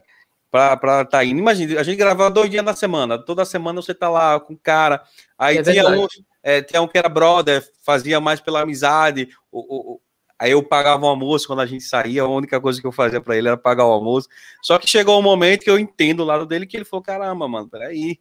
[0.52, 1.40] para estar tá indo.
[1.40, 4.58] Imagina, a gente gravava dois dias na semana, toda semana você tá lá com o
[4.58, 5.02] cara.
[5.38, 6.06] Aí é tinha, um,
[6.44, 9.30] é, tinha um que era brother, fazia mais pela amizade.
[9.50, 10.02] O, o,
[10.38, 13.22] aí eu pagava o almoço quando a gente saía, a única coisa que eu fazia
[13.22, 14.28] para ele era pagar o almoço.
[14.62, 17.48] Só que chegou um momento que eu entendo o lado dele que ele falou: caramba,
[17.48, 18.20] mano, peraí.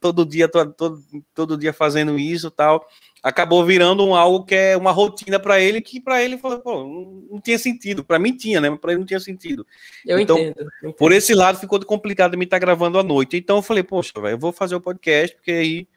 [0.00, 1.00] Todo dia, todo, todo,
[1.32, 2.84] todo dia fazendo isso tal
[3.26, 6.74] acabou virando um algo que é uma rotina para ele, que para ele falou, pô,
[6.84, 8.04] não, não, tinha sentido.
[8.04, 8.70] Para mim tinha, né?
[8.70, 9.66] Mas para ele não tinha sentido.
[10.06, 10.94] Eu então, entendo, entendo.
[10.94, 13.36] Por esse lado ficou complicado me estar tá gravando à noite.
[13.36, 15.88] Então eu falei, poxa, velho, eu vou fazer o podcast, porque aí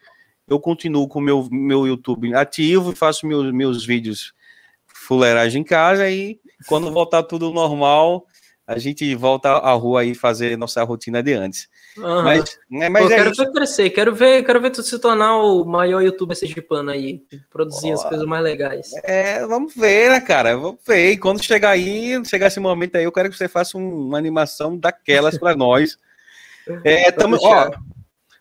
[0.48, 4.34] eu continuo com o meu, meu YouTube ativo, faço meus, meus vídeos
[4.88, 8.26] fuleiragem em casa e quando voltar tudo normal,
[8.70, 11.68] a gente volta à rua aí fazer nossa rotina de antes.
[11.98, 12.22] Uhum.
[12.22, 13.44] Mas, né, mas Pô, é quero isso.
[13.44, 17.94] ver crescer, quero ver, quero ver tu se tornar o maior youtuber sergipano aí, produzir
[17.94, 18.92] as coisas mais legais.
[19.04, 20.56] É, vamos ver, né, cara?
[20.56, 21.14] Vamos ver.
[21.14, 24.20] E quando chegar aí, chegar esse momento aí, eu quero que você faça um, uma
[24.20, 25.98] animação daquelas para nós.
[26.84, 27.72] É, tamo, ó,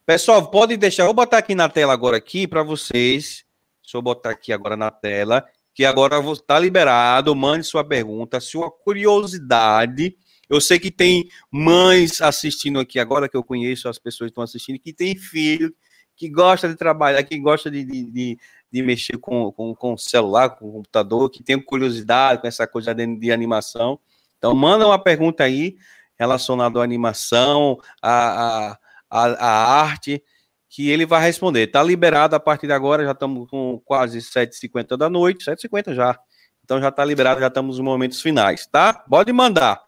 [0.05, 3.47] pessoal, pode deixar, vou botar aqui na tela agora aqui para vocês.
[3.83, 5.43] Deixa eu botar aqui agora na tela
[5.79, 7.37] que agora está liberado.
[7.37, 10.17] Mande sua pergunta, sua curiosidade.
[10.51, 14.43] Eu sei que tem mães assistindo aqui agora, que eu conheço as pessoas que estão
[14.43, 15.73] assistindo, que tem filho,
[16.17, 18.39] que gosta de trabalhar, que gosta de, de, de,
[18.73, 22.67] de mexer com, com, com o celular, com o computador, que tem curiosidade com essa
[22.67, 24.01] coisa de, de animação.
[24.37, 25.77] Então, manda uma pergunta aí
[26.19, 30.25] relacionada à animação, à, à, à, à arte
[30.69, 31.65] que ele vai responder.
[31.65, 36.19] Está liberado a partir de agora, já estamos com quase 7h50 da noite, 7h50 já.
[36.65, 38.93] Então já está liberado, já estamos nos momentos finais, tá?
[38.93, 39.83] Pode mandar.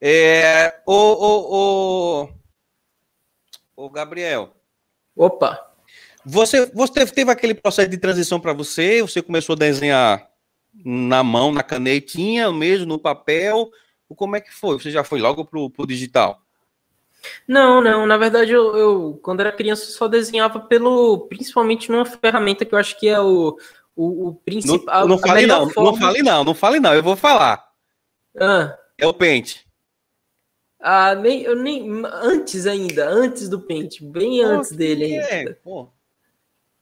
[0.00, 2.24] É, o, o,
[3.76, 4.56] o, o Gabriel.
[5.14, 5.70] Opa!
[6.24, 9.02] Você, você teve aquele processo de transição para você?
[9.02, 10.28] Você começou a desenhar
[10.84, 13.70] na mão, na canetinha mesmo, no papel?
[14.16, 14.78] Como é que foi?
[14.78, 16.40] Você já foi logo para o digital?
[17.46, 18.06] Não, não.
[18.06, 22.78] Na verdade, eu, eu, quando era criança só desenhava pelo, principalmente numa ferramenta que eu
[22.78, 23.56] acho que é o,
[23.94, 25.02] o, o principal.
[25.02, 25.90] Não, não fale não, forma...
[25.90, 26.94] não fale não, não fale não.
[26.94, 27.64] Eu vou falar.
[28.38, 28.76] Ah.
[28.98, 29.66] É o pente.
[30.80, 35.58] Ah, nem, eu nem antes ainda, antes do pente, bem pô, antes dele é, ainda.
[35.62, 35.88] Pô.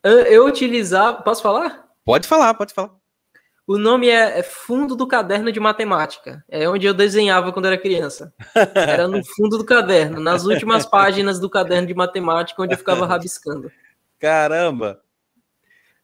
[0.03, 1.87] Eu utilizava, posso falar?
[2.03, 3.00] Pode falar, pode falar.
[3.71, 6.45] O nome é, é, Fundo do Caderno de Matemática.
[6.49, 8.35] É onde eu desenhava quando era criança.
[8.75, 13.07] Era no fundo do caderno, nas últimas páginas do caderno de matemática, onde eu ficava
[13.07, 13.71] rabiscando.
[14.19, 15.01] Caramba!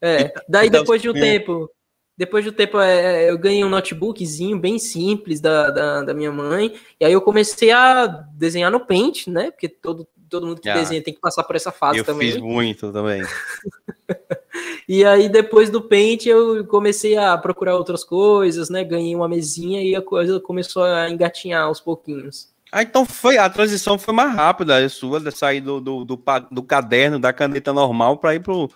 [0.00, 1.68] É, daí então, depois de um tempo,
[2.16, 6.14] depois de um tempo é, é, eu ganhei um notebookzinho bem simples da, da, da,
[6.14, 9.50] minha mãe, e aí eu comecei a desenhar no Paint, né?
[9.50, 12.28] Porque todo, todo mundo que ah, desenha tem que passar por essa fase eu também.
[12.28, 13.22] Eu fiz muito também.
[14.88, 18.84] E aí, depois do Paint, eu comecei a procurar outras coisas, né?
[18.84, 22.52] Ganhei uma mesinha e a coisa começou a engatinhar aos pouquinhos.
[22.70, 26.22] Ah, então foi a transição foi mais rápida a sua, de sair do, do, do,
[26.50, 28.70] do caderno, da caneta normal para ir pro,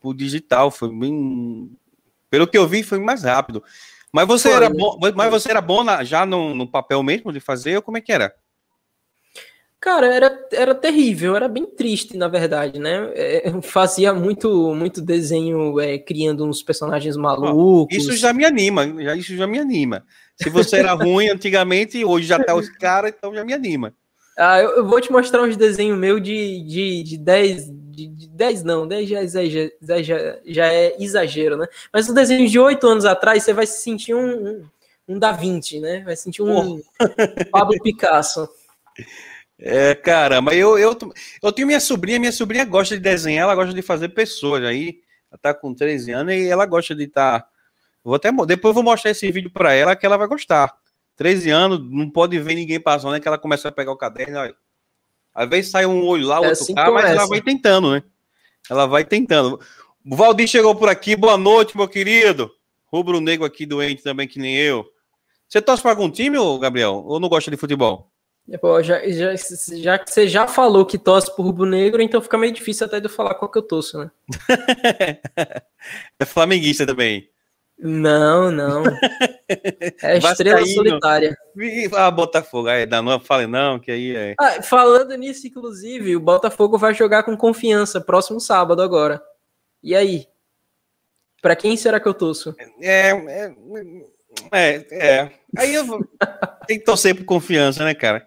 [0.00, 0.70] pro digital.
[0.70, 1.70] Foi bem.
[2.30, 3.62] Pelo que eu vi, foi mais rápido.
[4.10, 4.76] Mas você foi, era né?
[4.76, 7.98] bom, mas você era bom na, já no, no papel mesmo de fazer, ou como
[7.98, 8.34] é que era?
[9.80, 13.10] Cara, era, era terrível, era bem triste, na verdade, né?
[13.14, 17.96] É, fazia muito, muito desenho é, criando uns personagens malucos.
[17.96, 20.04] Isso já me anima, já, isso já me anima.
[20.36, 23.94] Se você era ruim antigamente, hoje já tá os caras, então já me anima.
[24.36, 28.28] Ah, eu, eu, vou te mostrar uns desenhos meus de, de, de 10, de, de
[28.28, 31.66] 10 não, 10 já, já, já, já é exagero, né?
[31.90, 34.64] Mas um desenho de 8 anos atrás, você vai se sentir um, um,
[35.08, 36.02] um Da Vinci, né?
[36.04, 36.80] Vai sentir um oh.
[37.50, 38.46] Pablo Picasso.
[39.62, 40.96] É, caramba, eu, eu,
[41.42, 45.00] eu tenho minha sobrinha, minha sobrinha gosta de desenhar, ela gosta de fazer pessoas, aí
[45.30, 47.40] ela tá com 13 anos e ela gosta de estar.
[47.40, 47.48] Tá,
[48.02, 50.74] vou até, depois eu vou mostrar esse vídeo para ela que ela vai gostar.
[51.16, 53.20] 13 anos, não pode ver ninguém passando, né?
[53.20, 54.56] Que ela começa a pegar o caderno, olha.
[55.34, 58.02] às vezes sai um olho lá, é outro assim cá, mas ela vai tentando, né?
[58.70, 59.60] Ela vai tentando.
[60.10, 62.50] O Valdir chegou por aqui, boa noite, meu querido.
[62.86, 64.86] Rubro Negro aqui doente também, que nem eu.
[65.46, 67.04] Você torce para algum time, Gabriel?
[67.06, 68.09] Ou não gosta de futebol?
[68.58, 69.34] Pô, já, já,
[69.76, 72.98] já que você já falou que torce pro Rubro Negro, então fica meio difícil até
[72.98, 74.10] de eu falar qual que eu torço, né?
[76.18, 77.28] é flamenguista também.
[77.82, 78.82] Não, não.
[80.02, 81.36] É estrela solitária.
[81.96, 82.68] Ah, Botafogo.
[82.68, 84.34] Aí, não fale não, que aí é.
[84.38, 89.20] Ah, falando nisso, inclusive, o Botafogo vai jogar com confiança próximo sábado agora.
[89.82, 90.28] E aí?
[91.42, 92.54] Para quem será que eu torço?
[92.80, 93.54] É, é,
[94.52, 95.30] é, é.
[95.56, 95.98] Aí eu vou...
[96.70, 98.24] tem que torcer por confiança, né, cara?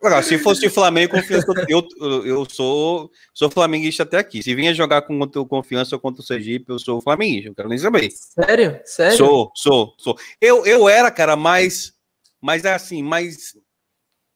[0.00, 1.86] Agora, se fosse o Flamengo, confiança, eu,
[2.26, 4.42] eu sou, sou flamenguista até aqui.
[4.42, 7.68] Se vinha jogar com o confiança ou contra o Sergipe, eu sou flamenguista, eu quero
[7.68, 8.10] nem saber.
[8.10, 8.80] Sério?
[8.84, 9.16] Sério?
[9.16, 10.18] Sou, sou, sou.
[10.40, 11.92] Eu, eu era, cara, mais,
[12.40, 13.56] mais assim, mais,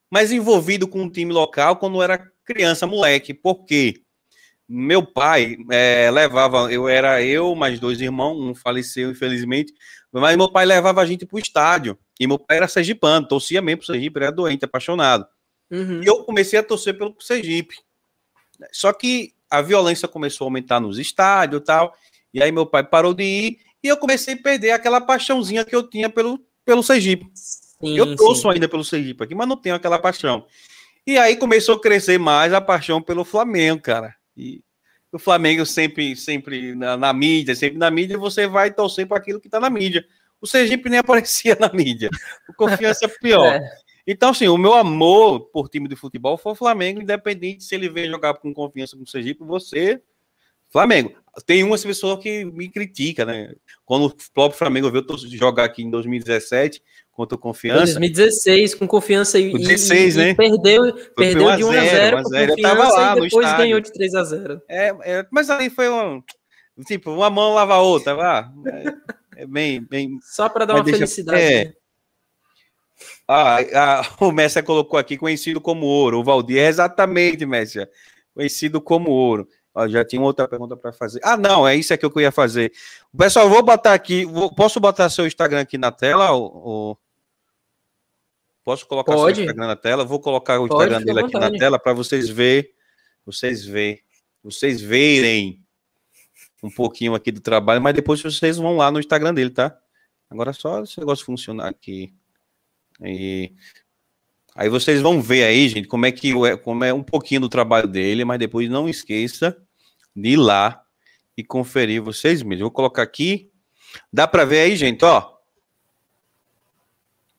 [0.09, 3.35] mais envolvido com o time local quando era criança, moleque.
[3.35, 4.03] Por quê?
[4.69, 9.73] Meu pai é, levava, eu era eu, mais dois irmãos, um faleceu, infelizmente,
[10.13, 11.99] mas meu pai levava a gente pro estádio.
[12.23, 15.27] E meu pai era sergipano, torcia mesmo pro Sergipe, era doente, apaixonado.
[15.69, 16.01] Uhum.
[16.05, 17.75] E eu comecei a torcer pelo Sergipe.
[18.71, 21.93] Só que a violência começou a aumentar nos estádios e tal.
[22.33, 25.75] E aí meu pai parou de ir e eu comecei a perder aquela paixãozinha que
[25.75, 27.29] eu tinha pelo, pelo Sergipe.
[27.35, 28.51] Sim, eu torço sim.
[28.51, 30.47] ainda pelo Sergipe aqui, mas não tenho aquela paixão.
[31.05, 34.15] E aí começou a crescer mais a paixão pelo Flamengo, cara.
[34.37, 34.63] E
[35.11, 39.41] o Flamengo sempre, sempre na, na mídia, sempre na mídia, você vai torcer para aquilo
[39.41, 40.07] que está na mídia.
[40.43, 42.11] O Sergipe nem aparecia na mídia.
[42.49, 43.55] O confiança é pior.
[43.55, 43.63] É.
[44.05, 47.89] Então, assim, o meu amor por time de futebol foi o Flamengo, independente se ele
[47.89, 50.03] vem jogar com confiança com o Sergipe, você,
[50.71, 51.13] Flamengo.
[51.47, 53.55] Tem umas pessoas que me criticam, né?
[53.87, 56.83] Quando o próprio Flamengo veio jogar aqui em 2017
[57.13, 57.85] contra o Confiança.
[57.85, 60.31] 2016, com confiança e, 16, e, né?
[60.31, 63.93] E perdeu, perdeu de 1 a 0 com confiança tava lá, e depois ganhou de
[63.93, 66.23] 3 a 0 é, é, Mas aí foi um.
[66.87, 68.53] Tipo, uma mão lava a outra, vá.
[69.37, 70.19] É, bem, bem.
[70.23, 71.41] Só para dar uma deixa, felicidade.
[71.41, 71.73] É, né?
[73.27, 76.21] Ah, ah, o Messi colocou aqui conhecido como ouro.
[76.21, 77.87] O Valdir é exatamente, Messi.
[78.35, 79.49] Conhecido como ouro.
[79.75, 81.21] Ó, já tinha outra pergunta para fazer.
[81.25, 82.73] Ah, não, é isso aqui que eu ia fazer.
[83.17, 84.25] Pessoal, vou botar aqui.
[84.25, 86.31] Vou, posso botar seu Instagram aqui na tela?
[86.33, 86.99] Ou.
[88.65, 89.37] Posso colocar Pode.
[89.37, 90.05] seu Instagram na tela?
[90.05, 92.69] Vou colocar o Instagram Pode, dele aqui na tela para vocês verem.
[93.25, 94.01] Vocês verem.
[94.43, 95.62] Vocês verem
[96.63, 99.77] um pouquinho aqui do trabalho, mas depois vocês vão lá no Instagram dele, tá?
[100.31, 102.15] Agora só esse negócio funcionar aqui.
[103.05, 103.53] E
[104.55, 107.89] aí vocês vão ver aí, gente, como é que como é um pouquinho do trabalho
[107.89, 109.57] dele, mas depois não esqueça
[110.15, 110.83] de ir lá
[111.37, 112.63] e conferir vocês mesmos.
[112.63, 113.51] Vou colocar aqui.
[114.13, 115.37] Dá para ver aí, gente, ó.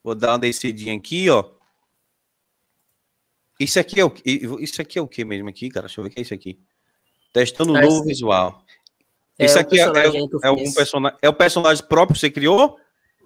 [0.03, 1.49] Vou dar uma descidinha aqui, ó.
[3.59, 4.13] Isso aqui é o
[4.59, 5.87] isso aqui é o que mesmo aqui, cara?
[5.87, 6.59] Deixa eu ver o que é isso aqui.
[7.31, 8.62] Testando o novo visual.
[9.37, 10.07] É isso aqui é, é,
[10.43, 11.17] é, um personagem.
[11.21, 12.77] É o personagem próprio que você criou?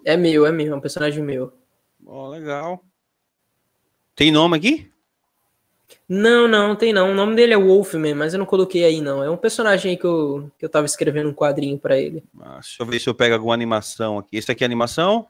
[0.04, 1.52] É meu, é meu, é um personagem meu.
[2.06, 2.82] Ó, oh, legal.
[4.16, 4.90] Tem nome aqui?
[6.08, 7.12] Não, não, tem não.
[7.12, 9.22] O nome dele é Wolfman, mas eu não coloquei aí, não.
[9.22, 12.24] É um personagem que eu, que eu tava escrevendo um quadrinho para ele.
[12.40, 14.36] Ah, deixa eu ver se eu pego alguma animação aqui.
[14.36, 15.26] Esse aqui é animação?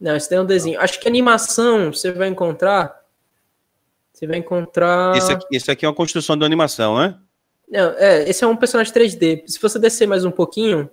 [0.00, 0.80] Não, esse é um desenho.
[0.80, 3.00] Acho que animação você vai encontrar.
[4.12, 5.16] Você vai encontrar.
[5.16, 7.18] Esse aqui, esse aqui é uma construção de animação, né?
[7.68, 9.44] Não, é, esse é um personagem 3D.
[9.46, 10.88] Se você descer mais um pouquinho,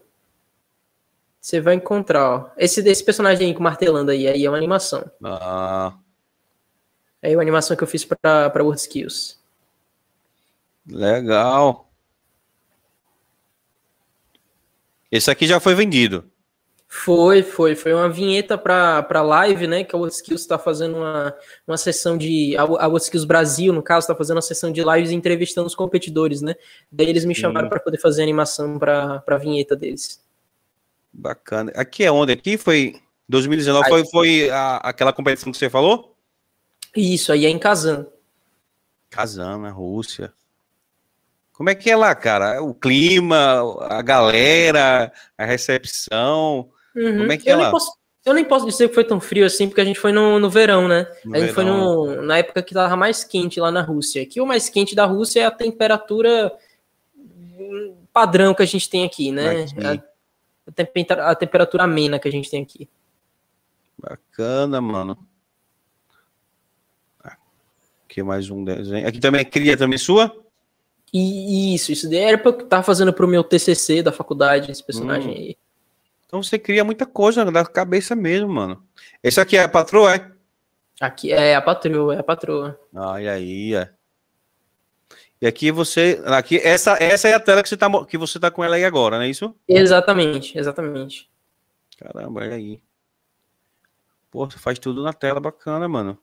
[1.40, 2.50] você vai encontrar, ó.
[2.58, 5.10] Esse desse personagem aí com martelando aí, aí é uma animação.
[5.24, 5.94] Ah.
[7.22, 9.40] É uma animação que eu fiz para para Word Skills.
[10.88, 11.90] Legal.
[15.12, 16.30] Esse aqui já foi vendido.
[16.96, 17.76] Foi, foi.
[17.76, 19.84] Foi uma vinheta para live, né?
[19.84, 21.36] Que a WhatSkills está fazendo uma,
[21.68, 22.56] uma sessão de.
[22.56, 26.54] A WhatSkills Brasil, no caso, está fazendo uma sessão de lives entrevistando os competidores, né?
[26.92, 30.24] Daí eles me chamaram para poder fazer animação para a vinheta deles.
[31.12, 31.72] Bacana.
[31.76, 32.32] Aqui é onde?
[32.32, 33.02] Aqui foi.
[33.28, 36.16] 2019 aí, foi, foi a, aquela competição que você falou?
[36.96, 38.06] Isso, aí é em Kazan.
[39.10, 40.32] Kazan, na Rússia.
[41.54, 42.62] Como é que é lá, cara?
[42.62, 46.70] O clima, a galera, a recepção.
[46.96, 47.20] Uhum.
[47.20, 47.64] Como é que é eu lá?
[47.64, 47.92] Nem posso,
[48.26, 50.50] eu nem posso dizer que foi tão frio assim, porque a gente foi no, no
[50.50, 51.08] verão, né?
[51.26, 52.06] No a gente verão.
[52.06, 54.24] foi no, na época que tava mais quente lá na Rússia.
[54.24, 56.52] Aqui o mais quente da Rússia é a temperatura
[58.14, 59.64] padrão que a gente tem aqui, né?
[59.64, 59.86] Aqui.
[59.86, 60.04] A,
[60.68, 62.88] a, temperatura, a temperatura amena que a gente tem aqui.
[63.98, 65.18] Bacana, mano.
[68.06, 69.08] Aqui mais um desenho.
[69.08, 70.32] Aqui também é cria também sua?
[71.12, 74.84] E isso, isso daí era pra eu tava fazendo pro meu TCC da faculdade, esse
[74.84, 75.36] personagem hum.
[75.36, 75.58] aí.
[76.34, 78.84] Então você cria muita coisa da cabeça mesmo, mano.
[79.22, 80.32] Esse aqui é a patroa, é?
[81.00, 82.80] Aqui é a patroa, é a patroa.
[82.92, 83.92] Ah, e aí, é.
[85.40, 88.50] E aqui você, aqui essa essa é a tela que você tá que você tá
[88.50, 89.56] com ela aí agora, não é isso?
[89.68, 91.30] Exatamente, exatamente.
[92.00, 92.82] Caramba, olha aí.
[94.32, 96.18] Pô, você faz tudo na tela, bacana, mano.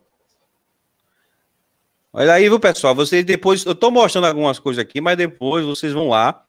[2.13, 2.97] Olha aí, viu, pessoal?
[2.97, 6.45] Vocês depois, eu tô mostrando algumas coisas aqui, mas depois vocês vão lá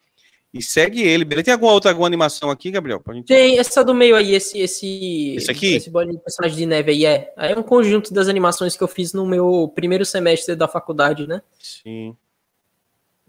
[0.52, 1.46] e segue ele, beleza?
[1.46, 3.00] Tem alguma outra alguma animação aqui, Gabriel?
[3.00, 3.26] Pra gente...
[3.26, 7.32] Tem essa do meio aí, esse esse esse aqui, esse personagem de neve aí é.
[7.36, 11.42] É um conjunto das animações que eu fiz no meu primeiro semestre da faculdade, né?
[11.58, 12.16] Sim.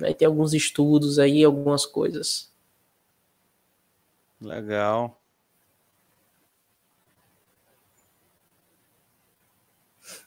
[0.02, 2.52] Aí tem alguns estudos aí, algumas coisas.
[4.42, 5.22] Legal.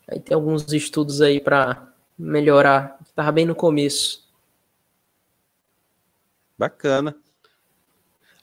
[0.09, 2.99] Aí tem alguns estudos aí para melhorar.
[3.15, 4.26] Tava bem no começo.
[6.59, 7.17] Bacana.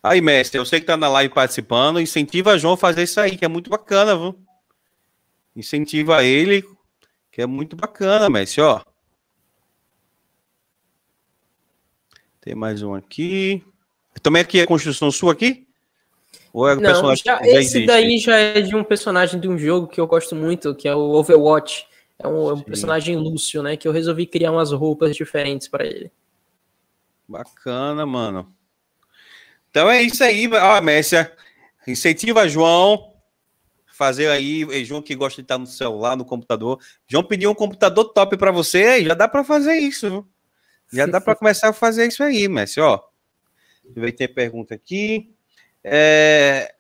[0.01, 3.19] Aí, mestre, eu sei que tá na live participando, incentiva a João a fazer isso
[3.19, 4.37] aí, que é muito bacana, viu?
[5.55, 6.63] Incentiva ele,
[7.31, 8.81] que é muito bacana, mestre, ó.
[12.41, 13.63] Tem mais um aqui.
[14.21, 15.65] Também aqui é construção sua aqui?
[16.51, 19.47] Ou é um Não, personagem já, já esse daí já é de um personagem de
[19.47, 21.87] um jogo que eu gosto muito, que é o Overwatch.
[22.19, 23.77] É um, é um personagem Lúcio, né?
[23.77, 26.11] Que eu resolvi criar umas roupas diferentes para ele.
[27.27, 28.53] Bacana, mano.
[29.69, 31.31] Então é isso aí, ó, Messia.
[31.87, 33.13] Incentiva João
[33.93, 36.79] fazer aí, João que gosta de estar no celular, no computador.
[37.07, 40.27] João pediu um computador top para você, já dá para fazer isso.
[40.91, 42.99] Já dá para começar a fazer isso aí, Messi, ó.
[43.95, 45.33] Vai ter pergunta aqui.
[45.83, 46.73] É,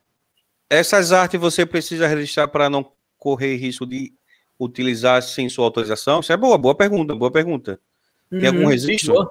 [0.69, 4.13] essas artes você precisa registrar para não correr risco de
[4.59, 6.19] utilizar sem sua autorização?
[6.19, 7.79] Isso é boa, boa pergunta, boa pergunta.
[8.29, 9.29] Tem uhum, algum registro?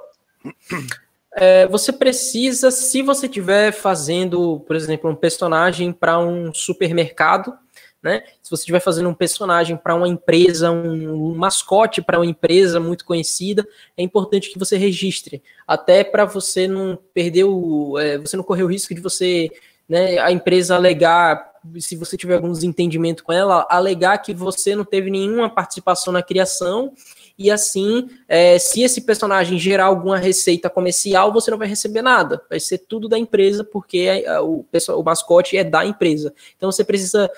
[1.35, 7.55] É, você precisa, se você estiver fazendo, por exemplo, um personagem para um supermercado,
[8.03, 8.25] né?
[8.43, 12.81] Se você estiver fazendo um personagem para uma empresa, um, um mascote para uma empresa
[12.81, 13.67] muito conhecida,
[13.97, 18.65] é importante que você registre, até para você não perder o, é, você não correr
[18.65, 19.51] o risco de você,
[19.89, 24.85] né, a empresa alegar, se você tiver algum desentendimento com ela, alegar que você não
[24.85, 26.93] teve nenhuma participação na criação
[27.39, 32.43] e assim, é, se esse personagem gerar alguma receita comercial, você não vai receber nada.
[32.49, 34.65] Vai ser tudo da empresa, porque é, o,
[34.97, 36.33] o mascote é da empresa.
[36.57, 37.31] Então você precisa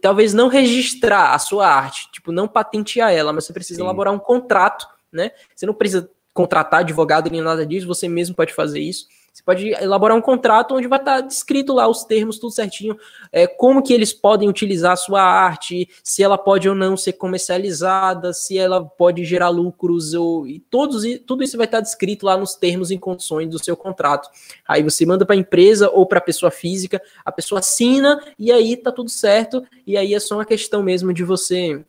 [0.00, 3.84] talvez não registrar a sua arte, tipo, não patentear ela, mas você precisa Sim.
[3.84, 5.32] elaborar um contrato, né?
[5.54, 9.06] Você não precisa contratar advogado nem nada disso, você mesmo pode fazer isso.
[9.32, 12.98] Você pode elaborar um contrato onde vai estar descrito lá os termos, tudo certinho,
[13.30, 17.12] é, como que eles podem utilizar a sua arte, se ela pode ou não ser
[17.12, 22.36] comercializada, se ela pode gerar lucros, ou, e todos, tudo isso vai estar descrito lá
[22.36, 24.28] nos termos e condições do seu contrato.
[24.66, 28.50] Aí você manda para a empresa ou para a pessoa física, a pessoa assina e
[28.50, 31.84] aí tá tudo certo, e aí é só uma questão mesmo de você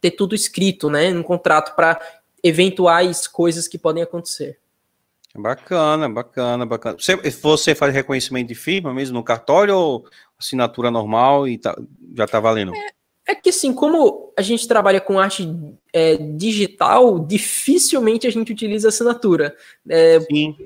[0.00, 2.00] ter tudo escrito, né, no contrato para
[2.42, 4.63] eventuais coisas que podem acontecer.
[5.36, 6.96] Bacana, bacana, bacana.
[6.98, 10.06] Você, você faz reconhecimento de firma mesmo no cartório ou
[10.38, 11.76] assinatura normal e tá,
[12.16, 12.72] já tá valendo?
[12.74, 15.48] É, é, que assim, como a gente trabalha com arte
[15.92, 19.56] é, digital, dificilmente a gente utiliza assinatura.
[19.88, 20.18] É,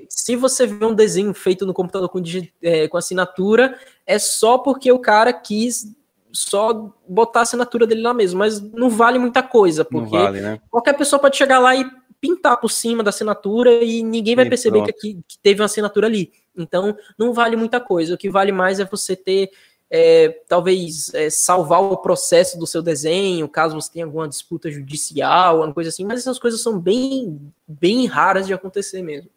[0.09, 2.23] se você vê um desenho feito no computador com,
[2.61, 5.95] é, com assinatura, é só porque o cara quis
[6.31, 10.61] só botar a assinatura dele lá mesmo, mas não vale muita coisa, porque vale, né?
[10.71, 11.89] qualquer pessoa pode chegar lá e
[12.21, 16.07] pintar por cima da assinatura e ninguém vai e perceber que, que, teve uma assinatura
[16.07, 16.33] ali.
[16.57, 18.15] Então, não vale muita coisa.
[18.15, 19.51] O que vale mais é você ter,
[19.91, 25.57] é, talvez, é, salvar o processo do seu desenho, caso você tenha alguma disputa judicial,
[25.57, 29.31] alguma coisa assim, mas essas coisas são bem, bem raras de acontecer mesmo.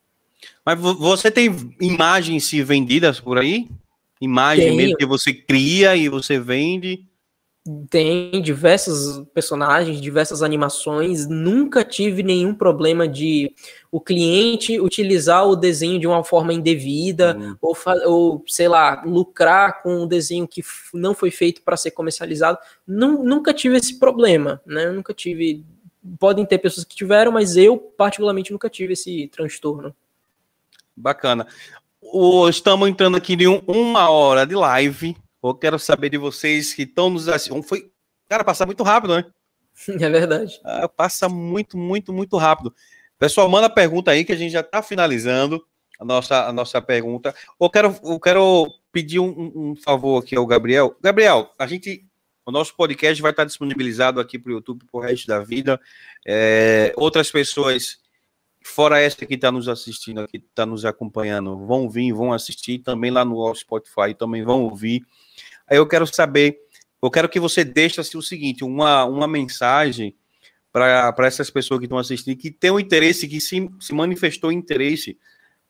[0.66, 3.70] Mas você tem imagens se vendidas por aí?
[4.20, 4.78] Imagem Tenho.
[4.78, 7.06] mesmo que você cria e você vende?
[7.92, 11.28] Tem diversos personagens, diversas animações.
[11.28, 13.54] Nunca tive nenhum problema de
[13.92, 17.56] o cliente utilizar o desenho de uma forma indevida hum.
[17.62, 22.58] ou, ou, sei lá, lucrar com um desenho que não foi feito para ser comercializado.
[22.88, 24.90] nunca tive esse problema, né?
[24.90, 25.64] nunca tive.
[26.20, 29.96] Podem ter pessoas que tiveram, mas eu, particularmente, nunca tive esse transtorno.
[30.98, 31.46] Bacana.
[32.02, 35.16] O, estamos entrando aqui em um, uma hora de live.
[35.44, 37.64] Eu quero saber de vocês que estão nos assistindo.
[37.64, 37.92] Foi,
[38.30, 39.26] cara, passa muito rápido, né?
[40.00, 40.60] É verdade.
[40.64, 42.74] Ah, passa muito, muito, muito rápido.
[43.18, 45.64] Pessoal, manda pergunta aí que a gente já está finalizando
[46.00, 47.34] a nossa, a nossa pergunta.
[47.60, 50.96] Eu quero, eu quero pedir um, um favor aqui ao Gabriel.
[51.02, 52.06] Gabriel, a gente,
[52.46, 55.80] o nosso podcast vai estar disponibilizado aqui para o YouTube para o resto da vida.
[56.26, 58.00] É, outras pessoas
[58.64, 63.12] fora essa que está nos assistindo aqui, está nos acompanhando, vão vir, vão assistir, também
[63.12, 65.04] lá no Spotify, também vão ouvir.
[65.72, 66.60] Aí eu quero saber,
[67.02, 70.14] eu quero que você deixe assim, o seguinte, uma, uma mensagem
[70.70, 75.18] para essas pessoas que estão assistindo, que tem um interesse, que se, se manifestou interesse,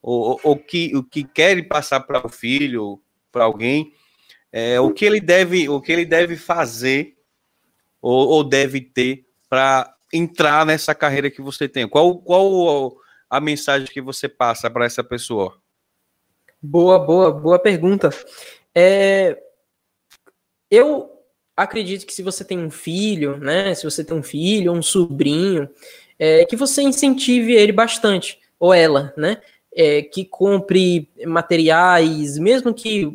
[0.02, 3.00] ou, ou que, o que quer passar para o filho,
[3.30, 3.94] para alguém,
[4.50, 7.16] é, o que ele deve, o que ele deve fazer
[8.00, 11.86] ou, ou deve ter para entrar nessa carreira que você tem?
[11.88, 12.96] Qual, qual
[13.30, 15.56] a mensagem que você passa para essa pessoa?
[16.60, 18.10] Boa, boa, boa pergunta.
[18.74, 19.40] É,
[20.72, 21.10] eu
[21.54, 23.74] acredito que se você tem um filho, né?
[23.74, 25.68] Se você tem um filho, um sobrinho,
[26.18, 29.36] é, que você incentive ele bastante, ou ela, né?
[29.74, 33.06] É, que compre materiais, mesmo que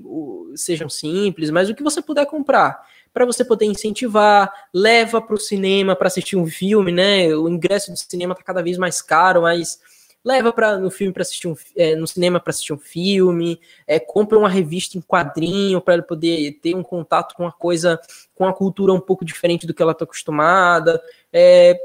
[0.55, 2.79] sejam simples, mas o que você puder comprar
[3.13, 7.35] para você poder incentivar, leva para o cinema para assistir um filme, né?
[7.35, 9.79] O ingresso do cinema está cada vez mais caro, mas
[10.27, 13.57] leva para no filme para assistir um, é, no cinema para assistir um filme,
[13.87, 17.97] é, compra uma revista em quadrinho para ele poder ter um contato com uma coisa,
[18.35, 21.01] com uma cultura um pouco diferente do que ela está acostumada.
[21.31, 21.79] É,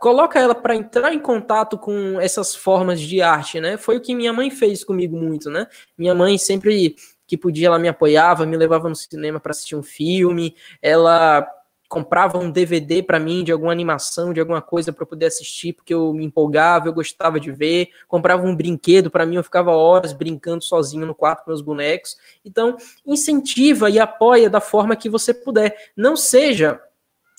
[0.00, 3.76] coloca ela para entrar em contato com essas formas de arte, né?
[3.76, 5.68] Foi o que minha mãe fez comigo muito, né?
[5.96, 6.96] Minha mãe sempre
[7.28, 11.48] que podia, ela me apoiava, me levava no cinema para assistir um filme, ela
[11.92, 15.92] comprava um DVD para mim de alguma animação, de alguma coisa para poder assistir, porque
[15.92, 20.14] eu me empolgava, eu gostava de ver, comprava um brinquedo para mim, eu ficava horas
[20.14, 22.16] brincando sozinho no quarto com meus bonecos.
[22.42, 25.76] Então, incentiva e apoia da forma que você puder.
[25.94, 26.80] Não seja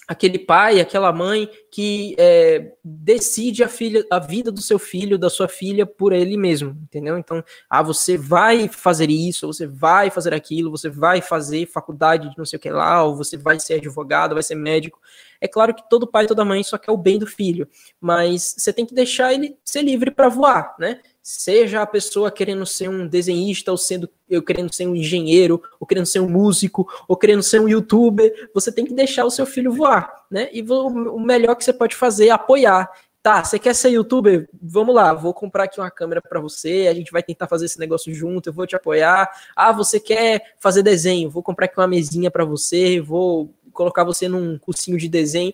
[0.08, 5.30] aquele pai, aquela mãe que é, decide a, filha, a vida do seu filho, da
[5.30, 7.18] sua filha por ele mesmo, entendeu?
[7.18, 12.38] Então, ah, você vai fazer isso, você vai fazer aquilo, você vai fazer faculdade de
[12.38, 15.00] não sei o que lá, ou você vai ser advogado, vai ser médico.
[15.40, 17.68] É claro que todo pai e toda mãe só quer o bem do filho,
[18.00, 21.00] mas você tem que deixar ele ser livre para voar, né?
[21.26, 25.88] Seja a pessoa querendo ser um desenhista, ou sendo eu querendo ser um engenheiro, ou
[25.88, 29.46] querendo ser um músico, ou querendo ser um youtuber, você tem que deixar o seu
[29.46, 30.50] filho voar, né?
[30.52, 32.92] E o melhor que você pode fazer é apoiar.
[33.22, 34.50] Tá, você quer ser youtuber?
[34.62, 37.80] Vamos lá, vou comprar aqui uma câmera para você, a gente vai tentar fazer esse
[37.80, 39.30] negócio junto, eu vou te apoiar.
[39.56, 41.30] Ah, você quer fazer desenho?
[41.30, 45.54] Vou comprar aqui uma mesinha para você, vou colocar você num cursinho de desenho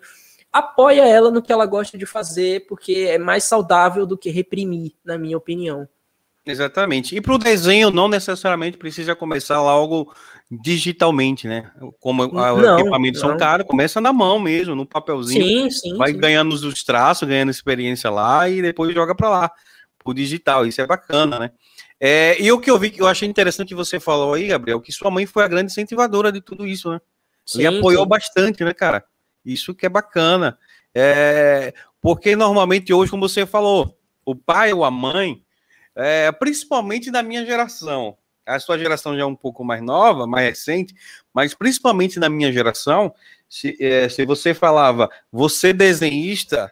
[0.52, 4.94] apoia ela no que ela gosta de fazer, porque é mais saudável do que reprimir,
[5.04, 5.88] na minha opinião.
[6.46, 7.16] Exatamente.
[7.16, 10.14] E para o desenho não necessariamente precisa começar logo
[10.50, 11.72] digitalmente, né?
[12.00, 15.46] Como os equipamentos são caros, começa na mão mesmo, no papelzinho.
[15.46, 15.98] Sim, sim.
[15.98, 16.18] Vai sim.
[16.18, 19.52] ganhando os traços, ganhando experiência lá e depois joga para lá,
[20.04, 20.66] o digital.
[20.66, 21.52] Isso é bacana, né?
[22.00, 24.82] É, e o que eu vi que eu achei interessante que você falou aí, Gabriel,
[24.82, 27.00] que sua mãe foi a grande incentivadora de tudo isso, né?
[27.46, 29.04] Sim, e apoiou bastante, né, cara?
[29.46, 30.58] Isso que é bacana.
[30.94, 35.44] É, porque normalmente hoje, como você falou, o pai ou a mãe,
[35.96, 40.48] é, principalmente da minha geração, a sua geração já é um pouco mais nova, mais
[40.48, 40.96] recente,
[41.34, 43.14] mas principalmente na minha geração,
[43.48, 46.72] se, é, se você falava, você desenhista,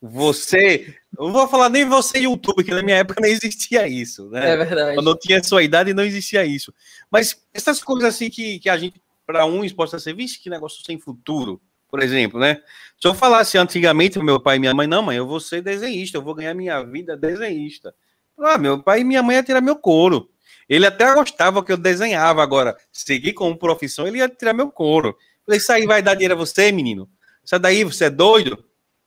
[0.00, 0.94] você.
[1.18, 4.50] Não vou falar nem você YouTube, que na minha época não existia isso, né?
[4.50, 4.96] É verdade.
[4.96, 6.74] Quando eu tinha sua idade não existia isso.
[7.10, 10.84] Mas essas coisas assim que, que a gente, para uns, possa ser, vixe, que negócio
[10.84, 11.60] sem futuro
[11.94, 12.60] por exemplo, né?
[13.00, 16.18] Se eu falasse antigamente meu pai e minha mãe, não, mãe, eu vou ser desenhista,
[16.18, 17.94] eu vou ganhar minha vida desenhista.
[18.36, 20.28] Ah, meu pai e minha mãe iam tirar meu couro.
[20.68, 25.16] Ele até gostava que eu desenhava, agora, seguir como profissão, ele ia tirar meu couro.
[25.46, 27.08] Falei, isso aí vai dar dinheiro a você, menino?
[27.44, 28.64] Isso daí, você é doido?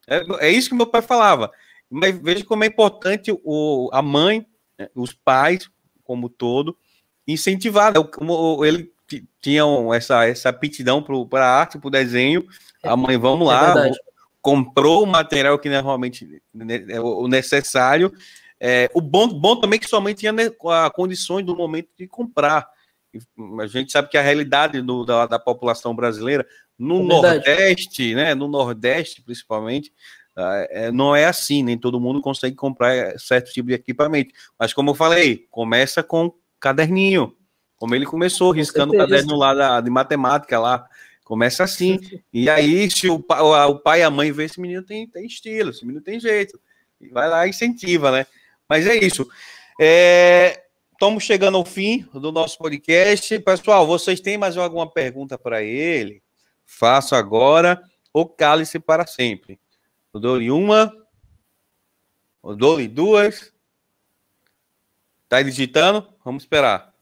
[0.07, 1.51] É, é isso que meu pai falava.
[1.89, 4.47] Mas veja como é importante o, a mãe,
[4.79, 5.69] né, os pais,
[6.05, 6.77] como todo,
[7.27, 7.93] incentivar.
[7.93, 8.01] Né?
[8.01, 8.93] Como ele
[9.41, 12.45] tinham essa, essa aptidão para a arte, para o desenho.
[12.83, 13.91] A mãe, vamos é lá,
[14.41, 16.41] comprou o material que normalmente
[16.89, 18.11] é o necessário,
[18.59, 22.07] É, o bom, bom também é que somente tinha né, a condições do momento de
[22.07, 22.67] comprar.
[23.59, 26.45] A gente sabe que a realidade do, da, da população brasileira
[26.77, 29.93] no é Nordeste, né, no Nordeste principalmente,
[30.35, 34.33] ah, é, não é assim, nem todo mundo consegue comprar certo tipo de equipamento.
[34.57, 37.35] Mas como eu falei, começa com caderninho,
[37.77, 40.87] como ele começou, riscando o caderno lá da, de matemática lá.
[41.23, 41.99] Começa assim.
[42.33, 45.69] E aí, se o, o pai e a mãe vê esse menino tem, tem estilo,
[45.69, 46.59] esse menino tem jeito.
[46.99, 48.25] E vai lá e incentiva, né?
[48.67, 49.27] Mas é isso.
[49.79, 53.37] É, estamos chegando ao fim do nosso podcast.
[53.39, 56.23] Pessoal, vocês têm mais alguma pergunta para ele?
[56.65, 59.59] Faço agora ou cale-se para sempre.
[60.13, 60.91] Eu dou-lhe uma.
[62.43, 63.53] Eu dou-lhe duas.
[65.29, 66.07] Tá digitando?
[66.23, 66.96] Vamos esperar.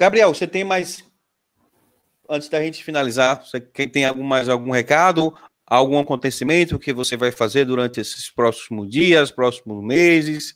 [0.00, 1.04] Gabriel, você tem mais.
[2.26, 5.34] Antes da gente finalizar, você tem mais algum recado?
[5.66, 10.54] Algum acontecimento que você vai fazer durante esses próximos dias, próximos meses?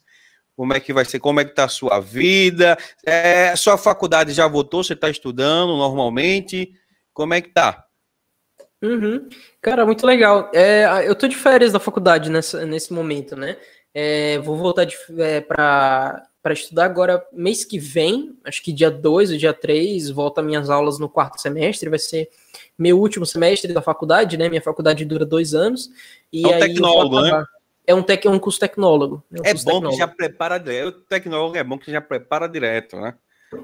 [0.57, 1.21] Como é que vai ser?
[1.21, 2.79] Como é que está a sua vida?
[3.05, 4.83] É, sua faculdade já votou?
[4.83, 6.73] Você está estudando normalmente?
[7.13, 7.85] Como é que tá?
[8.83, 9.29] Uhum.
[9.61, 10.51] Cara, muito legal.
[10.55, 13.59] É, eu tô de férias da faculdade nessa, nesse momento, né?
[13.93, 14.87] É, vou voltar
[15.19, 20.43] é, para estudar agora mês que vem, acho que dia 2 ou dia 3, volta
[20.43, 22.29] minhas aulas no quarto semestre, vai ser
[22.79, 24.49] meu último semestre da faculdade, né?
[24.49, 25.91] Minha faculdade dura dois anos.
[26.33, 27.45] E é um tecnólogo, né?
[27.87, 29.23] É um, tec, é um curso tecnólogo.
[29.33, 29.93] É, um é curso bom tecnólogo.
[29.93, 30.99] que já prepara direto.
[30.99, 33.15] O tecnólogo é bom que já prepara direto, né?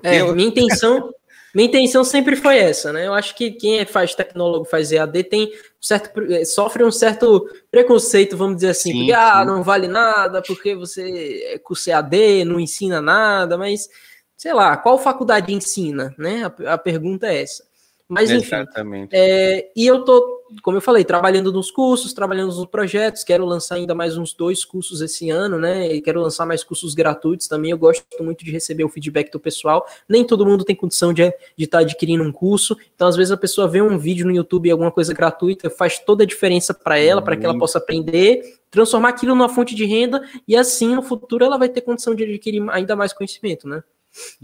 [0.02, 0.34] É, eu...
[0.34, 1.10] minha intenção
[1.54, 3.06] minha intenção sempre foi essa, né?
[3.06, 8.36] Eu acho que quem faz tecnólogo, faz EAD, tem certo, eh, sofre um certo preconceito,
[8.36, 12.60] vamos dizer assim, sim, porque ah, não vale nada, porque você é curso EAD, não
[12.60, 13.88] ensina nada, mas
[14.36, 16.44] sei lá, qual faculdade ensina, né?
[16.66, 17.69] A, a pergunta é essa.
[18.10, 18.56] Mas enfim.
[18.56, 19.10] Exatamente.
[19.12, 23.76] É, e eu tô, como eu falei, trabalhando nos cursos, trabalhando nos projetos, quero lançar
[23.76, 25.86] ainda mais uns dois cursos esse ano, né?
[25.94, 27.70] E quero lançar mais cursos gratuitos também.
[27.70, 29.86] Eu gosto muito de receber o feedback do pessoal.
[30.08, 32.76] Nem todo mundo tem condição de estar de tá adquirindo um curso.
[32.96, 36.24] Então, às vezes, a pessoa vê um vídeo no YouTube, alguma coisa gratuita, faz toda
[36.24, 38.42] a diferença para ela, para que ela possa aprender,
[38.72, 42.24] transformar aquilo numa fonte de renda, e assim, no futuro, ela vai ter condição de
[42.24, 43.84] adquirir ainda mais conhecimento, né?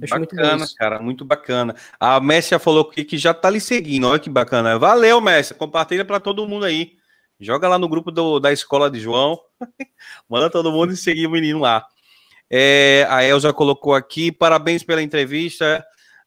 [0.02, 1.76] Acho bacana, muito cara, muito bacana.
[1.98, 4.78] A Messia falou que, que já tá lhe seguindo, olha que bacana.
[4.78, 6.96] Valeu, Messia, compartilha para todo mundo aí.
[7.38, 9.38] Joga lá no grupo do, da escola de João,
[10.28, 11.86] manda todo mundo seguir o menino lá.
[12.48, 15.84] É, a Elza colocou aqui, parabéns pela entrevista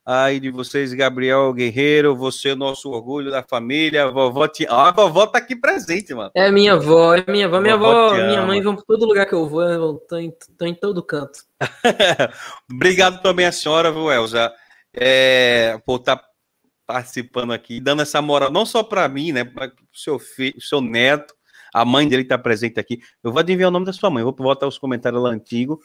[0.10, 4.66] aí de vocês, Gabriel Guerreiro, você nosso orgulho da família, a vovó te...
[4.68, 6.32] ah, a vovó tá aqui presente, mano.
[6.34, 9.34] É minha avó, é minha avó, minha avó, minha mãe vão para todo lugar que
[9.34, 11.39] eu vou, eu tô em, tô em todo canto.
[12.74, 14.51] Obrigado também a senhora, viu, Elza,
[14.91, 16.26] é, por estar tá
[16.88, 20.82] participando aqui, dando essa moral, não só para mim, né, para o seu filho, seu
[20.82, 21.36] neto,
[21.72, 22.99] a mãe dele está presente aqui.
[23.24, 25.78] Eu vou adivinhar o nome da sua mãe, vou botar os comentários lá antigos.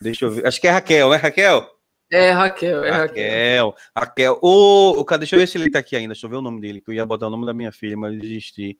[0.00, 0.46] Deixa eu ver.
[0.46, 1.81] Acho que é Raquel, né, Raquel?
[2.12, 3.74] É Raquel, é Raquel.
[3.96, 4.38] Raquel.
[4.42, 6.12] O, o, deixa eu ver se ele tá aqui ainda.
[6.12, 7.96] Deixa eu ver o nome dele, que eu ia botar o nome da minha filha,
[7.96, 8.78] mas eu desisti.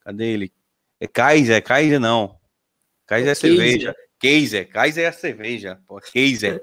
[0.00, 0.52] Cadê ele?
[0.98, 2.36] É Kaiser, Kaiser não.
[3.06, 3.94] Kaiser é, é cerveja.
[4.20, 5.78] Kaiser, Kaiser é a cerveja.
[5.86, 6.60] Pô, Kaiser.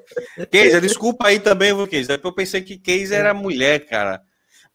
[0.52, 2.20] Kaiser, desculpa aí também, viu, Kaiser?
[2.22, 4.22] Eu pensei que Kaiser era mulher, cara.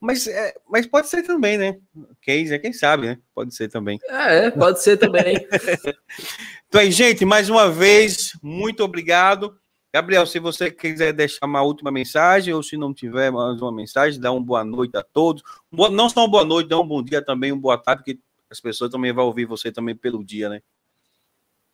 [0.01, 1.77] Mas, é, mas pode ser também, né?
[2.25, 3.19] Kaiser, quem sabe, né?
[3.35, 3.99] Pode ser também.
[4.09, 5.37] É, pode ser também.
[6.69, 9.55] então aí, gente, mais uma vez, muito obrigado.
[9.95, 14.21] Gabriel, se você quiser deixar uma última mensagem, ou se não tiver mais uma mensagem,
[14.21, 15.41] dá uma boa noite a todos.
[15.71, 18.21] Não só uma boa noite, dá um bom dia também, uma boa tarde, porque
[18.51, 20.61] as pessoas também vão ouvir você também pelo dia, né?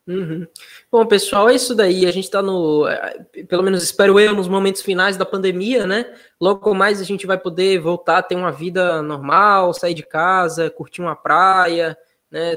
[0.06, 0.46] Uhum.
[0.92, 2.04] Bom, pessoal, é isso daí.
[2.04, 6.04] A gente está no, é, pelo menos espero eu, nos momentos finais da pandemia, né?
[6.38, 10.68] Logo mais a gente vai poder voltar a ter uma vida normal, sair de casa,
[10.68, 11.96] curtir uma praia,
[12.30, 12.54] né?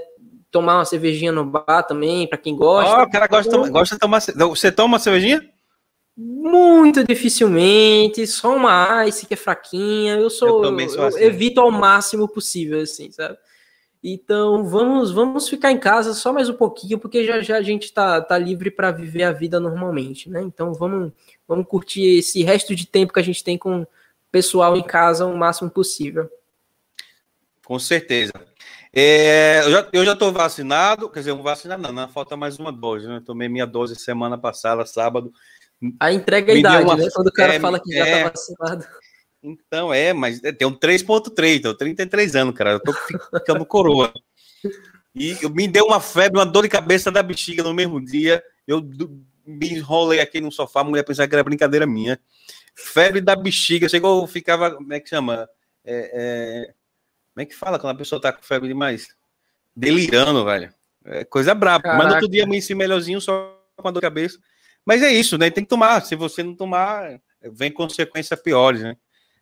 [0.52, 3.00] Tomar uma cervejinha no bar também, para quem gosta.
[3.00, 4.20] Oh, o cara gosta, gosta de tomar.
[4.20, 5.53] Você toma uma cervejinha?
[6.16, 10.16] Muito dificilmente, só uma ice que é fraquinha.
[10.16, 11.20] Eu sou, eu, sou assim.
[11.20, 13.38] eu evito ao máximo possível, assim, sabe?
[14.04, 17.92] Então vamos vamos ficar em casa só mais um pouquinho, porque já já a gente
[17.94, 20.42] tá, tá livre para viver a vida normalmente, né?
[20.42, 21.12] Então vamos
[21.48, 23.88] vamos curtir esse resto de tempo que a gente tem com o
[24.30, 26.30] pessoal em casa o máximo possível.
[27.66, 28.34] Com certeza.
[28.92, 32.72] É, eu, já, eu já tô vacinado, quer dizer, vacinado não, não, falta mais uma
[32.72, 33.16] dose, né?
[33.16, 35.34] Eu tomei minha dose semana passada, sábado,
[36.00, 36.96] a entrega é a idade, uma...
[36.96, 37.10] né?
[37.14, 38.30] Quando o cara é, fala que já tá é...
[38.30, 38.86] vacinado.
[39.44, 42.72] Então, é, mas tem um 3.3, tô 33 anos, cara.
[42.72, 44.14] Eu tô ficando coroa.
[45.14, 48.42] E me deu uma febre, uma dor de cabeça da bexiga no mesmo dia.
[48.66, 48.82] Eu
[49.46, 52.20] me enrolei aqui no sofá, a mulher pensava que era brincadeira minha.
[52.74, 55.48] Febre da bexiga, chegou, eu ficava, como é que chama?
[55.84, 56.74] É, é,
[57.34, 59.10] como é que fala quando a pessoa tá com febre demais?
[59.76, 60.74] Delirando, velho.
[61.06, 61.84] É coisa braba.
[61.84, 61.98] Caraca.
[61.98, 64.40] Mas no outro dia amanheci melhorzinho, só com a dor de cabeça.
[64.86, 65.50] Mas é isso, né?
[65.50, 66.02] Tem que tomar.
[66.02, 68.98] Se você não tomar, vem consequências piores, né?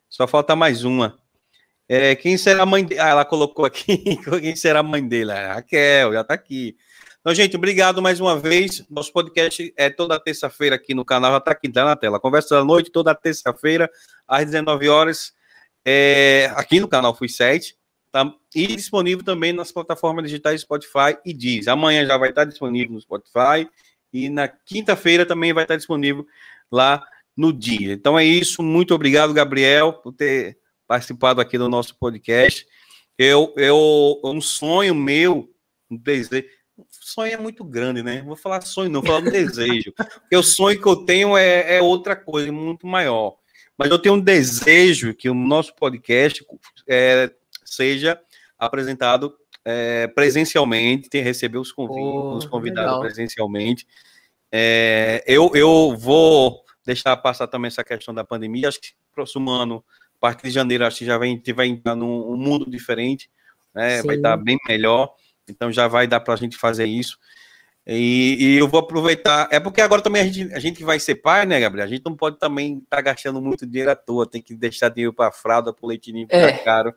[0.08, 1.18] Só falta mais uma.
[1.88, 3.00] É, quem será a mãe dele?
[3.00, 3.98] Ah, ela colocou aqui.
[4.40, 5.32] quem será a mãe dele?
[5.32, 6.76] A Raquel, já tá aqui.
[7.20, 8.84] Então, gente, obrigado mais uma vez.
[8.90, 12.18] Nosso podcast é toda terça-feira aqui no canal, já tá aqui tá na tela.
[12.18, 13.90] Conversa da noite, toda terça-feira,
[14.26, 15.32] às 19 horas,
[15.84, 17.76] é, aqui no canal Fui 7.
[18.10, 18.30] Tá?
[18.54, 21.68] E disponível também nas plataformas digitais Spotify e Diz.
[21.68, 23.66] Amanhã já vai estar disponível no Spotify
[24.12, 26.26] e na quinta-feira também vai estar disponível
[26.70, 27.04] lá
[27.36, 27.92] no dia.
[27.92, 28.62] Então é isso.
[28.62, 32.66] Muito obrigado, Gabriel, por ter participado aqui do nosso podcast.
[33.16, 35.50] Eu, eu um sonho meu,
[35.90, 36.46] um desejo.
[36.88, 38.22] Sonho é muito grande, né?
[38.22, 39.92] Vou falar sonho, não, vou falar um desejo.
[39.92, 43.36] Porque o sonho que eu tenho é, é outra coisa, muito maior.
[43.76, 46.44] Mas eu tenho um desejo que o nosso podcast
[46.86, 47.30] é,
[47.64, 48.20] seja
[48.58, 53.00] apresentado é, presencialmente, tem receber os, oh, os convidados legal.
[53.00, 53.86] presencialmente.
[54.50, 58.68] É, eu, eu vou deixar passar também essa questão da pandemia.
[58.68, 59.84] Acho que próximo ano,
[60.16, 63.30] a partir de janeiro, acho que já vai, vai entrar num um mundo diferente,
[63.74, 64.02] né?
[64.02, 65.14] vai estar bem melhor.
[65.48, 67.18] Então já vai dar para a gente fazer isso.
[67.86, 69.48] E, e, eu vou aproveitar.
[69.50, 71.84] É porque agora também a gente, a gente vai ser pai, né, Gabriel?
[71.84, 74.88] A gente não pode também estar tá gastando muito dinheiro à toa, tem que deixar
[74.88, 76.52] dinheiro para fralda, para o leitinho é.
[76.58, 76.94] caro.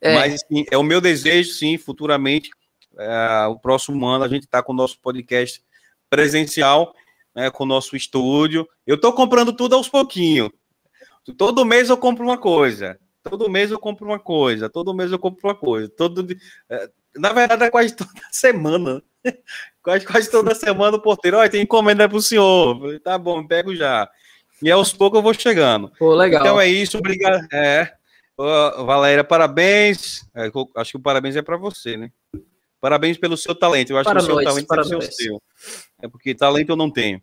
[0.00, 0.14] É.
[0.14, 2.50] Mas assim, é o meu desejo, sim, futuramente,
[2.98, 5.62] é, o próximo ano, a gente está com o nosso podcast
[6.08, 6.94] presencial,
[7.34, 8.68] né, com o nosso estúdio.
[8.86, 10.50] Eu estou comprando tudo aos pouquinhos.
[11.36, 12.98] Todo mês eu compro uma coisa.
[13.22, 14.68] Todo mês eu compro uma coisa.
[14.68, 15.88] Todo mês eu compro uma coisa.
[15.88, 16.26] Todo,
[16.68, 19.02] é, na verdade, é quase toda semana.
[19.82, 22.98] quase, quase toda semana o porteiro, olha, tem encomenda para o senhor.
[23.00, 24.10] Tá bom, pego já.
[24.62, 25.90] E aos poucos eu vou chegando.
[25.98, 26.40] Pô, legal.
[26.40, 27.46] Então é isso, obrigado.
[27.52, 27.92] É,
[28.84, 30.26] Valéria, parabéns.
[30.34, 32.10] É, acho que o parabéns é para você, né?
[32.80, 33.90] Parabéns pelo seu talento.
[33.90, 35.42] Eu acho para que o seu talento deve ser o seu.
[36.00, 37.20] É porque talento eu não tenho.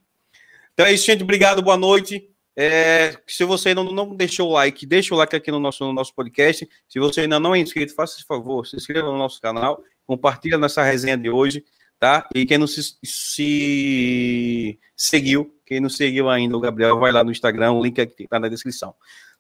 [0.73, 1.23] Então é isso, gente.
[1.23, 2.29] Obrigado, boa noite.
[2.55, 5.83] É, se você ainda não, não deixou o like, deixa o like aqui no nosso,
[5.83, 6.67] no nosso podcast.
[6.87, 10.57] Se você ainda não é inscrito, faça esse favor, se inscreva no nosso canal, compartilha
[10.57, 11.63] nessa resenha de hoje,
[11.99, 12.27] tá?
[12.33, 17.31] E quem não se, se seguiu, quem não seguiu ainda o Gabriel, vai lá no
[17.31, 18.95] Instagram, o link aqui tá na descrição.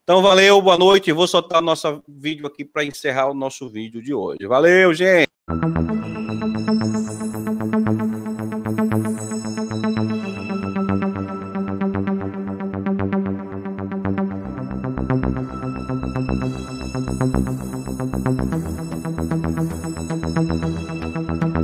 [0.09, 1.11] Então, valeu, boa noite.
[1.11, 4.47] Vou soltar o nosso vídeo aqui para encerrar o nosso vídeo de hoje.
[4.47, 5.27] Valeu, gente!